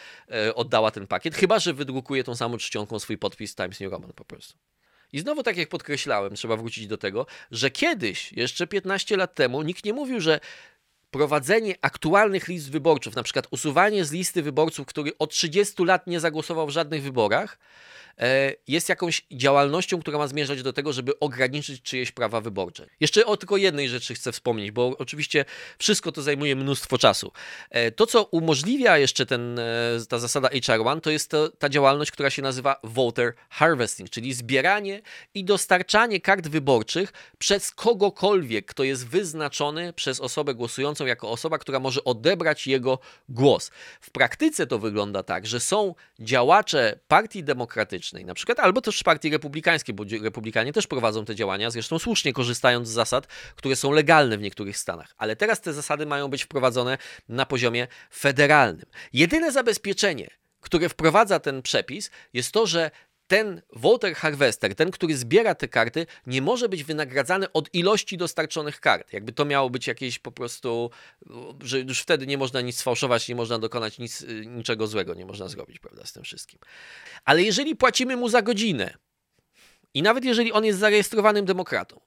oddała 0.55 0.91
ten 0.91 1.07
pakiet, 1.07 1.35
chyba 1.35 1.59
że 1.59 1.73
wydrukuje 1.73 2.23
tą 2.23 2.35
samą 2.35 2.57
czcionką 2.57 2.99
swój 2.99 3.17
podpis 3.17 3.55
Times 3.55 3.79
New 3.79 3.91
Roman 3.91 4.13
po 4.13 4.25
prostu. 4.25 4.57
I 5.13 5.19
znowu, 5.19 5.43
tak 5.43 5.57
jak 5.57 5.69
podkreślałem, 5.69 6.35
trzeba 6.35 6.57
wrócić 6.57 6.87
do 6.87 6.97
tego, 6.97 7.25
że 7.51 7.71
kiedyś, 7.71 8.33
jeszcze 8.33 8.67
15 8.67 9.17
lat 9.17 9.35
temu, 9.35 9.61
nikt 9.61 9.85
nie 9.85 9.93
mówił, 9.93 10.21
że 10.21 10.39
prowadzenie 11.13 11.75
aktualnych 11.81 12.47
list 12.47 12.71
wyborców, 12.71 13.15
na 13.15 13.23
przykład 13.23 13.47
usuwanie 13.51 14.05
z 14.05 14.11
listy 14.11 14.43
wyborców, 14.43 14.87
który 14.87 15.11
od 15.19 15.31
30 15.31 15.85
lat 15.85 16.07
nie 16.07 16.19
zagłosował 16.19 16.67
w 16.67 16.69
żadnych 16.69 17.03
wyborach, 17.03 17.57
E, 18.19 18.53
jest 18.67 18.89
jakąś 18.89 19.25
działalnością, 19.31 19.99
która 19.99 20.17
ma 20.17 20.27
zmierzać 20.27 20.63
do 20.63 20.73
tego, 20.73 20.93
żeby 20.93 21.19
ograniczyć 21.19 21.81
czyjeś 21.81 22.11
prawa 22.11 22.41
wyborcze. 22.41 22.85
Jeszcze 22.99 23.25
o 23.25 23.37
tylko 23.37 23.57
jednej 23.57 23.89
rzeczy 23.89 24.13
chcę 24.13 24.31
wspomnieć, 24.31 24.71
bo 24.71 24.95
oczywiście 24.97 25.45
wszystko 25.79 26.11
to 26.11 26.21
zajmuje 26.21 26.55
mnóstwo 26.55 26.97
czasu. 26.97 27.31
E, 27.69 27.91
to, 27.91 28.07
co 28.07 28.23
umożliwia 28.23 28.97
jeszcze 28.97 29.25
ten, 29.25 29.59
e, 29.59 29.63
ta 30.09 30.19
zasada 30.19 30.49
HR1, 30.49 31.01
to 31.01 31.11
jest 31.11 31.29
to, 31.29 31.49
ta 31.49 31.69
działalność, 31.69 32.11
która 32.11 32.29
się 32.29 32.41
nazywa 32.41 32.75
voter 32.83 33.33
harvesting, 33.49 34.09
czyli 34.09 34.33
zbieranie 34.33 35.01
i 35.33 35.43
dostarczanie 35.43 36.21
kart 36.21 36.47
wyborczych 36.47 37.13
przez 37.37 37.71
kogokolwiek, 37.71 38.65
kto 38.65 38.83
jest 38.83 39.07
wyznaczony 39.07 39.93
przez 39.93 40.19
osobę 40.19 40.53
głosującą 40.53 41.02
jako 41.05 41.29
osoba, 41.29 41.57
która 41.57 41.79
może 41.79 42.03
odebrać 42.03 42.67
jego 42.67 42.99
głos. 43.29 43.71
W 44.01 44.11
praktyce 44.11 44.67
to 44.67 44.79
wygląda 44.79 45.23
tak, 45.23 45.47
że 45.47 45.59
są 45.59 45.95
działacze 46.19 46.99
Partii 47.07 47.43
Demokratycznej, 47.43 48.25
na 48.25 48.33
przykład, 48.33 48.59
albo 48.59 48.81
też 48.81 49.03
Partii 49.03 49.29
Republikańskiej, 49.29 49.95
bo 49.95 50.03
Republikanie 50.21 50.73
też 50.73 50.87
prowadzą 50.87 51.25
te 51.25 51.35
działania, 51.35 51.71
zresztą 51.71 51.99
słusznie 51.99 52.33
korzystając 52.33 52.87
z 52.87 52.91
zasad, 52.91 53.27
które 53.55 53.75
są 53.75 53.91
legalne 53.91 54.37
w 54.37 54.41
niektórych 54.41 54.77
stanach. 54.77 55.13
Ale 55.17 55.35
teraz 55.35 55.61
te 55.61 55.73
zasady 55.73 56.05
mają 56.05 56.27
być 56.27 56.43
wprowadzone 56.43 56.97
na 57.29 57.45
poziomie 57.45 57.87
federalnym. 58.11 58.85
Jedyne 59.13 59.51
zabezpieczenie, 59.51 60.29
które 60.61 60.89
wprowadza 60.89 61.39
ten 61.39 61.61
przepis, 61.61 62.11
jest 62.33 62.51
to, 62.51 62.67
że 62.67 62.91
ten 63.33 63.61
voter 63.75 64.15
harvester, 64.15 64.75
ten, 64.75 64.91
który 64.91 65.17
zbiera 65.17 65.55
te 65.55 65.67
karty, 65.67 66.05
nie 66.27 66.41
może 66.41 66.69
być 66.69 66.83
wynagradzany 66.83 67.51
od 67.51 67.73
ilości 67.73 68.17
dostarczonych 68.17 68.79
kart. 68.79 69.13
Jakby 69.13 69.33
to 69.33 69.45
miało 69.45 69.69
być 69.69 69.87
jakieś 69.87 70.19
po 70.19 70.31
prostu, 70.31 70.89
że 71.61 71.79
już 71.79 72.01
wtedy 72.01 72.27
nie 72.27 72.37
można 72.37 72.61
nic 72.61 72.77
sfałszować, 72.77 73.29
nie 73.29 73.35
można 73.35 73.59
dokonać 73.59 73.99
nic, 73.99 74.25
niczego 74.45 74.87
złego, 74.87 75.13
nie 75.13 75.25
można 75.25 75.47
zrobić, 75.47 75.79
prawda, 75.79 76.05
z 76.05 76.13
tym 76.13 76.23
wszystkim. 76.23 76.59
Ale 77.25 77.43
jeżeli 77.43 77.75
płacimy 77.75 78.17
mu 78.17 78.29
za 78.29 78.41
godzinę 78.41 78.97
i 79.93 80.01
nawet 80.01 80.25
jeżeli 80.25 80.51
on 80.51 80.65
jest 80.65 80.79
zarejestrowanym 80.79 81.45
demokratą, 81.45 82.01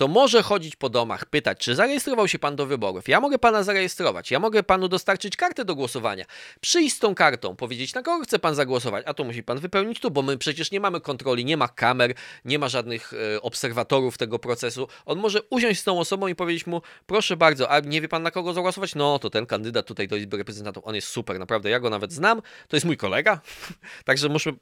to 0.00 0.08
może 0.08 0.42
chodzić 0.42 0.76
po 0.76 0.88
domach, 0.88 1.26
pytać, 1.26 1.58
czy 1.58 1.74
zarejestrował 1.74 2.28
się 2.28 2.38
pan 2.38 2.56
do 2.56 2.66
wyborów. 2.66 3.08
Ja 3.08 3.20
mogę 3.20 3.38
pana 3.38 3.62
zarejestrować, 3.62 4.30
ja 4.30 4.38
mogę 4.38 4.62
panu 4.62 4.88
dostarczyć 4.88 5.36
kartę 5.36 5.64
do 5.64 5.74
głosowania. 5.74 6.24
Przyjść 6.60 6.96
z 6.96 6.98
tą 6.98 7.14
kartą, 7.14 7.56
powiedzieć, 7.56 7.94
na 7.94 8.02
kogo 8.02 8.24
chce 8.24 8.38
pan 8.38 8.54
zagłosować, 8.54 9.04
a 9.06 9.14
to 9.14 9.24
musi 9.24 9.42
pan 9.42 9.58
wypełnić 9.58 10.00
tu, 10.00 10.10
bo 10.10 10.22
my 10.22 10.38
przecież 10.38 10.70
nie 10.70 10.80
mamy 10.80 11.00
kontroli, 11.00 11.44
nie 11.44 11.56
ma 11.56 11.68
kamer, 11.68 12.14
nie 12.44 12.58
ma 12.58 12.68
żadnych 12.68 13.12
e, 13.12 13.42
obserwatorów 13.42 14.18
tego 14.18 14.38
procesu. 14.38 14.88
On 15.06 15.18
może 15.18 15.42
usiąść 15.50 15.80
z 15.80 15.84
tą 15.84 15.98
osobą 15.98 16.26
i 16.26 16.34
powiedzieć 16.34 16.66
mu, 16.66 16.82
proszę 17.06 17.36
bardzo, 17.36 17.70
a 17.70 17.80
nie 17.80 18.00
wie 18.00 18.08
pan 18.08 18.22
na 18.22 18.30
kogo 18.30 18.52
zagłosować? 18.52 18.94
No, 18.94 19.18
to 19.18 19.30
ten 19.30 19.46
kandydat 19.46 19.86
tutaj 19.86 20.08
do 20.08 20.16
Izby 20.16 20.36
Reprezentantów, 20.36 20.86
on 20.86 20.94
jest 20.94 21.08
super, 21.08 21.38
naprawdę, 21.38 21.70
ja 21.70 21.80
go 21.80 21.90
nawet 21.90 22.12
znam, 22.12 22.42
to 22.68 22.76
jest 22.76 22.86
mój 22.86 22.96
kolega, 22.96 23.40
także 24.04 24.28
muszę 24.28 24.52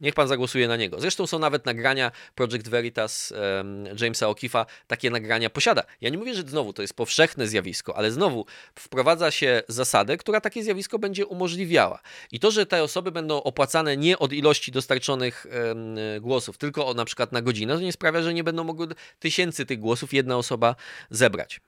Niech 0.00 0.14
pan 0.14 0.28
zagłosuje 0.28 0.68
na 0.68 0.76
niego. 0.76 1.00
Zresztą 1.00 1.26
są 1.26 1.38
nawet 1.38 1.66
nagrania 1.66 2.12
Project 2.34 2.68
Veritas 2.68 3.32
um, 3.32 3.84
Jamesa 4.00 4.26
O'Keefe'a, 4.26 4.66
takie 4.86 5.10
nagrania 5.10 5.50
posiada. 5.50 5.82
Ja 6.00 6.10
nie 6.10 6.18
mówię, 6.18 6.34
że 6.34 6.42
znowu 6.42 6.72
to 6.72 6.82
jest 6.82 6.94
powszechne 6.94 7.46
zjawisko, 7.46 7.96
ale 7.96 8.10
znowu 8.12 8.46
wprowadza 8.74 9.30
się 9.30 9.62
zasadę, 9.68 10.16
która 10.16 10.40
takie 10.40 10.62
zjawisko 10.62 10.98
będzie 10.98 11.26
umożliwiała. 11.26 12.00
I 12.32 12.40
to, 12.40 12.50
że 12.50 12.66
te 12.66 12.82
osoby 12.82 13.12
będą 13.12 13.42
opłacane 13.42 13.96
nie 13.96 14.18
od 14.18 14.32
ilości 14.32 14.72
dostarczonych 14.72 15.46
um, 15.68 15.96
głosów, 16.20 16.58
tylko 16.58 16.86
o, 16.86 16.94
na 16.94 17.04
przykład 17.04 17.32
na 17.32 17.42
godzinę, 17.42 17.74
to 17.74 17.80
nie 17.80 17.92
sprawia, 17.92 18.22
że 18.22 18.34
nie 18.34 18.44
będą 18.44 18.64
mogły 18.64 18.88
tysięcy 19.18 19.66
tych 19.66 19.78
głosów 19.78 20.14
jedna 20.14 20.36
osoba 20.36 20.76
zebrać. 21.10 21.60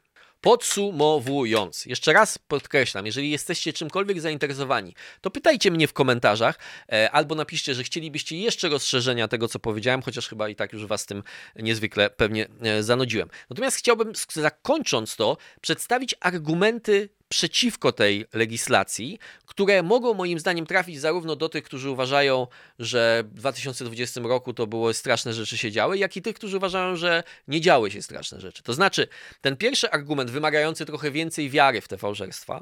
Podsumowując, 0.42 1.86
jeszcze 1.86 2.12
raz 2.12 2.38
podkreślam, 2.38 3.06
jeżeli 3.06 3.30
jesteście 3.30 3.72
czymkolwiek 3.72 4.20
zainteresowani, 4.20 4.94
to 5.20 5.30
pytajcie 5.30 5.70
mnie 5.70 5.88
w 5.88 5.92
komentarzach 5.92 6.58
e, 6.92 7.10
albo 7.10 7.34
napiszcie, 7.34 7.74
że 7.74 7.84
chcielibyście 7.84 8.38
jeszcze 8.38 8.68
rozszerzenia 8.68 9.28
tego, 9.28 9.48
co 9.48 9.58
powiedziałem, 9.58 10.02
chociaż 10.02 10.28
chyba 10.28 10.48
i 10.48 10.56
tak 10.56 10.72
już 10.72 10.86
Was 10.86 11.06
tym 11.06 11.22
niezwykle 11.56 12.10
pewnie 12.10 12.48
e, 12.62 12.82
zanudziłem. 12.82 13.28
Natomiast 13.50 13.76
chciałbym, 13.76 14.12
zakończąc 14.32 15.16
to, 15.16 15.36
przedstawić 15.60 16.14
argumenty 16.20 17.08
przeciwko 17.32 17.92
tej 17.92 18.26
legislacji, 18.32 19.18
które 19.46 19.82
mogą 19.82 20.14
moim 20.14 20.38
zdaniem 20.38 20.66
trafić 20.66 21.00
zarówno 21.00 21.36
do 21.36 21.48
tych, 21.48 21.64
którzy 21.64 21.90
uważają, 21.90 22.46
że 22.78 23.24
w 23.26 23.34
2020 23.34 24.20
roku 24.20 24.54
to 24.54 24.66
było 24.66 24.94
straszne 24.94 25.34
rzeczy 25.34 25.58
się 25.58 25.70
działy, 25.70 25.98
jak 25.98 26.16
i 26.16 26.22
tych, 26.22 26.36
którzy 26.36 26.56
uważają, 26.56 26.96
że 26.96 27.22
nie 27.48 27.60
działy 27.60 27.90
się 27.90 28.02
straszne 28.02 28.40
rzeczy. 28.40 28.62
To 28.62 28.74
znaczy, 28.74 29.08
ten 29.40 29.56
pierwszy 29.56 29.90
argument 29.90 30.30
wymagający 30.30 30.86
trochę 30.86 31.10
więcej 31.10 31.50
wiary 31.50 31.80
w 31.80 31.88
te 31.88 31.98
fałszerstwa 31.98 32.60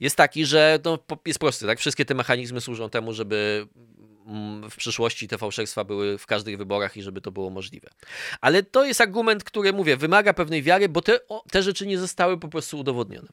jest 0.00 0.16
taki, 0.16 0.46
że 0.46 0.78
no, 0.84 0.98
jest 1.26 1.38
prosty, 1.38 1.66
tak? 1.66 1.78
Wszystkie 1.78 2.04
te 2.04 2.14
mechanizmy 2.14 2.60
służą 2.60 2.90
temu, 2.90 3.12
żeby 3.12 3.66
w 4.70 4.76
przyszłości 4.76 5.28
te 5.28 5.38
fałszerstwa 5.38 5.84
były 5.84 6.18
w 6.18 6.26
każdych 6.26 6.58
wyborach 6.58 6.96
i 6.96 7.02
żeby 7.02 7.20
to 7.20 7.30
było 7.30 7.50
możliwe. 7.50 7.88
Ale 8.40 8.62
to 8.62 8.84
jest 8.84 9.00
argument, 9.00 9.44
który 9.44 9.72
mówię, 9.72 9.96
wymaga 9.96 10.34
pewnej 10.34 10.62
wiary, 10.62 10.88
bo 10.88 11.02
te, 11.02 11.28
o, 11.28 11.44
te 11.50 11.62
rzeczy 11.62 11.86
nie 11.86 11.98
zostały 11.98 12.38
po 12.38 12.48
prostu 12.48 12.78
udowodnione. 12.78 13.28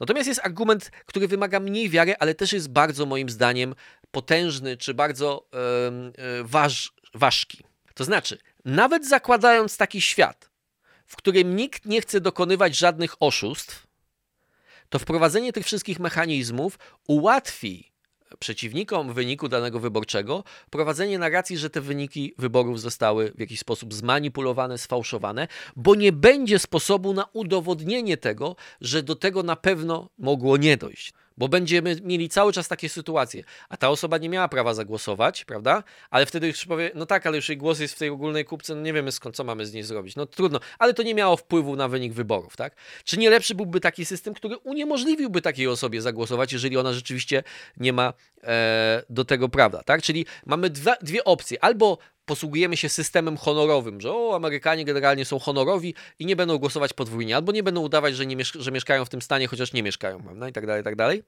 Natomiast 0.00 0.28
jest 0.28 0.40
argument, 0.44 0.90
który 1.06 1.28
wymaga 1.28 1.60
mniej 1.60 1.90
wiary, 1.90 2.14
ale 2.18 2.34
też 2.34 2.52
jest 2.52 2.68
bardzo 2.70 3.06
moim 3.06 3.30
zdaniem 3.30 3.74
potężny 4.10 4.76
czy 4.76 4.94
bardzo 4.94 5.48
yy, 5.52 6.44
waż, 6.44 6.92
ważki. 7.14 7.64
To 7.94 8.04
znaczy, 8.04 8.38
nawet 8.64 9.08
zakładając 9.08 9.76
taki 9.76 10.00
świat, 10.00 10.50
w 11.06 11.16
którym 11.16 11.56
nikt 11.56 11.86
nie 11.86 12.00
chce 12.00 12.20
dokonywać 12.20 12.76
żadnych 12.76 13.14
oszustw, 13.20 13.86
to 14.88 14.98
wprowadzenie 14.98 15.52
tych 15.52 15.66
wszystkich 15.66 16.00
mechanizmów 16.00 16.78
ułatwi 17.08 17.95
przeciwnikom 18.38 19.12
wyniku 19.12 19.48
danego 19.48 19.80
wyborczego 19.80 20.44
prowadzenie 20.70 21.18
narracji, 21.18 21.58
że 21.58 21.70
te 21.70 21.80
wyniki 21.80 22.34
wyborów 22.38 22.80
zostały 22.80 23.32
w 23.32 23.40
jakiś 23.40 23.60
sposób 23.60 23.94
zmanipulowane, 23.94 24.78
sfałszowane, 24.78 25.48
bo 25.76 25.94
nie 25.94 26.12
będzie 26.12 26.58
sposobu 26.58 27.14
na 27.14 27.26
udowodnienie 27.32 28.16
tego, 28.16 28.56
że 28.80 29.02
do 29.02 29.16
tego 29.16 29.42
na 29.42 29.56
pewno 29.56 30.08
mogło 30.18 30.56
nie 30.56 30.76
dojść 30.76 31.12
bo 31.38 31.48
będziemy 31.48 31.96
mieli 32.02 32.28
cały 32.28 32.52
czas 32.52 32.68
takie 32.68 32.88
sytuacje, 32.88 33.44
a 33.68 33.76
ta 33.76 33.88
osoba 33.88 34.18
nie 34.18 34.28
miała 34.28 34.48
prawa 34.48 34.74
zagłosować, 34.74 35.44
prawda? 35.44 35.82
Ale 36.10 36.26
wtedy 36.26 36.46
już 36.46 36.66
powie, 36.66 36.90
no 36.94 37.06
tak, 37.06 37.26
ale 37.26 37.36
już 37.36 37.48
jej 37.48 37.58
głos 37.58 37.80
jest 37.80 37.94
w 37.94 37.98
tej 37.98 38.08
ogólnej 38.08 38.44
kupce, 38.44 38.74
no 38.74 38.80
nie 38.80 38.92
wiemy 38.92 39.12
skąd, 39.12 39.36
co 39.36 39.44
mamy 39.44 39.66
z 39.66 39.72
niej 39.72 39.82
zrobić. 39.82 40.16
No 40.16 40.26
trudno, 40.26 40.60
ale 40.78 40.94
to 40.94 41.02
nie 41.02 41.14
miało 41.14 41.36
wpływu 41.36 41.76
na 41.76 41.88
wynik 41.88 42.12
wyborów, 42.12 42.56
tak? 42.56 42.76
Czy 43.04 43.18
nie 43.18 43.30
lepszy 43.30 43.54
byłby 43.54 43.80
taki 43.80 44.04
system, 44.04 44.34
który 44.34 44.56
uniemożliwiłby 44.56 45.42
takiej 45.42 45.66
osobie 45.66 46.02
zagłosować, 46.02 46.52
jeżeli 46.52 46.76
ona 46.76 46.92
rzeczywiście 46.92 47.42
nie 47.76 47.92
ma 47.92 48.12
e, 48.42 49.02
do 49.10 49.24
tego 49.24 49.48
prawa, 49.48 49.82
tak? 49.82 50.02
Czyli 50.02 50.26
mamy 50.46 50.70
dwa, 50.70 50.96
dwie 51.02 51.24
opcje, 51.24 51.64
albo 51.64 51.98
posługujemy 52.26 52.76
się 52.76 52.88
systemem 52.88 53.36
honorowym, 53.36 54.00
że 54.00 54.12
o, 54.12 54.36
Amerykanie 54.36 54.84
generalnie 54.84 55.24
są 55.24 55.38
honorowi 55.38 55.94
i 56.18 56.26
nie 56.26 56.36
będą 56.36 56.58
głosować 56.58 56.92
podwójnie, 56.92 57.36
albo 57.36 57.52
nie 57.52 57.62
będą 57.62 57.80
udawać, 57.80 58.16
że, 58.16 58.26
nie 58.26 58.36
mieszk 58.36 58.56
że 58.60 58.72
mieszkają 58.72 59.04
w 59.04 59.08
tym 59.08 59.22
stanie, 59.22 59.46
chociaż 59.46 59.72
nie 59.72 59.82
mieszkają, 59.82 60.22
prawda? 60.22 60.48
I 60.48 60.52
tak 60.52 60.66
dalej, 60.66 60.80
i 60.80 60.84
tak 60.84 60.96
dalej. 60.96 61.22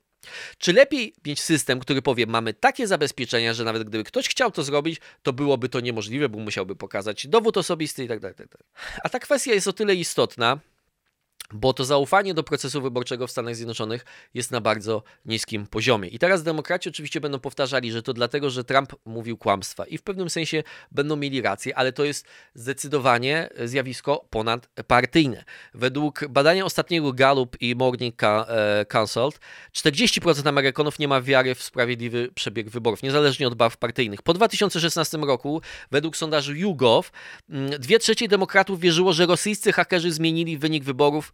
Czy 0.58 0.72
lepiej 0.72 1.14
mieć 1.26 1.40
system, 1.40 1.80
który 1.80 2.02
powie, 2.02 2.26
mamy 2.26 2.54
takie 2.54 2.86
zabezpieczenia, 2.86 3.54
że 3.54 3.64
nawet 3.64 3.84
gdyby 3.84 4.04
ktoś 4.04 4.28
chciał 4.28 4.50
to 4.50 4.62
zrobić, 4.62 5.00
to 5.22 5.32
byłoby 5.32 5.68
to 5.68 5.80
niemożliwe, 5.80 6.28
bo 6.28 6.38
musiałby 6.38 6.76
pokazać 6.76 7.26
dowód 7.26 7.56
osobisty 7.56 8.04
i 8.04 8.08
tak 8.08 8.20
dalej, 8.20 8.34
tak 8.34 8.48
dalej. 8.48 8.66
A 9.04 9.08
ta 9.08 9.18
kwestia 9.18 9.54
jest 9.54 9.68
o 9.68 9.72
tyle 9.72 9.94
istotna, 9.94 10.58
bo 11.52 11.72
to 11.72 11.84
zaufanie 11.84 12.34
do 12.34 12.42
procesu 12.42 12.82
wyborczego 12.82 13.26
w 13.26 13.30
Stanach 13.30 13.56
Zjednoczonych 13.56 14.04
jest 14.34 14.50
na 14.50 14.60
bardzo 14.60 15.02
niskim 15.26 15.66
poziomie. 15.66 16.08
I 16.08 16.18
teraz 16.18 16.42
demokraci 16.42 16.88
oczywiście 16.88 17.20
będą 17.20 17.38
powtarzali, 17.38 17.92
że 17.92 18.02
to 18.02 18.12
dlatego, 18.12 18.50
że 18.50 18.64
Trump 18.64 18.94
mówił 19.04 19.36
kłamstwa 19.36 19.84
i 19.84 19.98
w 19.98 20.02
pewnym 20.02 20.30
sensie 20.30 20.62
będą 20.90 21.16
mieli 21.16 21.42
rację, 21.42 21.78
ale 21.78 21.92
to 21.92 22.04
jest 22.04 22.26
zdecydowanie 22.54 23.48
zjawisko 23.64 24.26
ponadpartyjne. 24.30 25.44
Według 25.74 26.28
badania 26.28 26.64
ostatniego 26.64 27.12
Gallup 27.12 27.56
i 27.60 27.74
Morning 27.74 28.22
e, 28.22 28.86
Consult 28.92 29.40
40% 29.74 30.48
Amerykanów 30.48 30.98
nie 30.98 31.08
ma 31.08 31.20
wiary 31.20 31.54
w 31.54 31.62
sprawiedliwy 31.62 32.28
przebieg 32.34 32.70
wyborów, 32.70 33.02
niezależnie 33.02 33.48
od 33.48 33.54
barw 33.54 33.76
partyjnych. 33.76 34.22
Po 34.22 34.34
2016 34.34 35.18
roku, 35.18 35.62
według 35.90 36.16
sondażu 36.16 36.54
YouGov, 36.54 37.10
mm, 37.50 37.70
dwie 37.70 37.98
trzecie 37.98 38.28
demokratów 38.28 38.80
wierzyło, 38.80 39.12
że 39.12 39.26
rosyjscy 39.26 39.72
hakerzy 39.72 40.12
zmienili 40.12 40.58
wynik 40.58 40.84
wyborów 40.84 41.32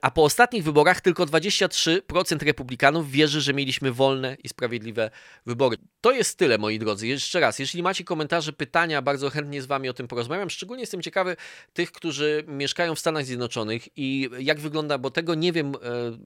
a 0.00 0.10
po 0.10 0.24
ostatnich 0.24 0.64
wyborach 0.64 1.00
tylko 1.00 1.24
23% 1.26 2.42
republikanów 2.42 3.10
wierzy, 3.10 3.40
że 3.40 3.54
mieliśmy 3.54 3.92
wolne 3.92 4.36
i 4.44 4.48
sprawiedliwe 4.48 5.10
wybory. 5.46 5.76
To 6.00 6.12
jest 6.12 6.38
tyle, 6.38 6.58
moi 6.58 6.78
drodzy. 6.78 7.06
Jeszcze 7.06 7.40
raz, 7.40 7.58
jeśli 7.58 7.82
macie 7.82 8.04
komentarze, 8.04 8.52
pytania, 8.52 9.02
bardzo 9.02 9.30
chętnie 9.30 9.62
z 9.62 9.66
Wami 9.66 9.88
o 9.88 9.92
tym 9.92 10.08
porozmawiam. 10.08 10.50
Szczególnie 10.50 10.82
jestem 10.82 11.02
ciekawy 11.02 11.36
tych, 11.72 11.92
którzy 11.92 12.44
mieszkają 12.48 12.94
w 12.94 12.98
Stanach 12.98 13.24
Zjednoczonych 13.24 13.88
i 13.96 14.30
jak 14.38 14.60
wygląda, 14.60 14.98
bo 14.98 15.10
tego 15.10 15.34
nie 15.34 15.52
wiem, 15.52 15.74
e, 15.74 15.78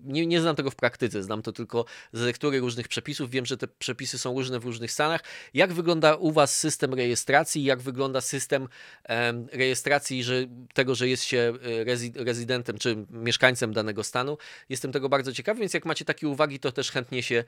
nie, 0.04 0.26
nie 0.26 0.40
znam 0.40 0.56
tego 0.56 0.70
w 0.70 0.76
praktyce, 0.76 1.22
znam 1.22 1.42
to 1.42 1.52
tylko 1.52 1.84
z 2.12 2.20
lektury 2.20 2.60
różnych 2.60 2.88
przepisów. 2.88 3.30
Wiem, 3.30 3.46
że 3.46 3.56
te 3.56 3.68
przepisy 3.68 4.18
są 4.18 4.34
różne 4.34 4.60
w 4.60 4.64
różnych 4.64 4.92
stanach. 4.92 5.20
Jak 5.54 5.72
wygląda 5.72 6.14
u 6.14 6.32
Was 6.32 6.58
system 6.58 6.94
rejestracji? 6.94 7.64
Jak 7.64 7.80
wygląda 7.80 8.20
system 8.20 8.68
rejestracji 9.52 10.22
że, 10.22 10.46
tego, 10.74 10.94
że 10.94 11.08
jest 11.08 11.24
się 11.24 11.52
e, 12.16 12.24
rezydentem 12.24 12.78
czy 12.78 13.06
mieszkańcem 13.10 13.31
mieszkańcem 13.32 13.72
danego 13.72 14.04
stanu. 14.04 14.38
Jestem 14.68 14.92
tego 14.92 15.08
bardzo 15.08 15.32
ciekawy, 15.32 15.60
więc 15.60 15.74
jak 15.74 15.84
macie 15.84 16.04
takie 16.04 16.28
uwagi, 16.28 16.58
to 16.58 16.72
też 16.72 16.90
chętnie 16.90 17.22
się, 17.22 17.44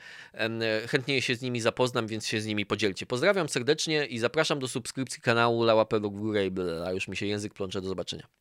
chętnie 0.89 1.23
się 1.23 1.35
z 1.35 1.43
nimi 1.43 1.61
zapoznam, 1.61 2.07
więc 2.07 2.27
się 2.27 2.41
z 2.41 2.47
nimi 2.47 2.67
podzielcie. 2.67 3.07
Pozdrawiam 3.07 3.49
serdecznie 3.49 4.07
i 4.07 4.19
zapraszam 4.19 4.59
do 4.59 4.69
subskrypcji 4.69 5.23
kanału 5.23 5.63
Lała 5.63 5.85
w 5.85 5.99
górę 5.99 6.51
a 6.87 6.93
już 6.93 7.09
mi 7.09 7.17
się 7.17 7.27
język 7.27 7.55
plącze. 7.55 7.81
Do 7.81 7.89
zobaczenia. 7.89 8.35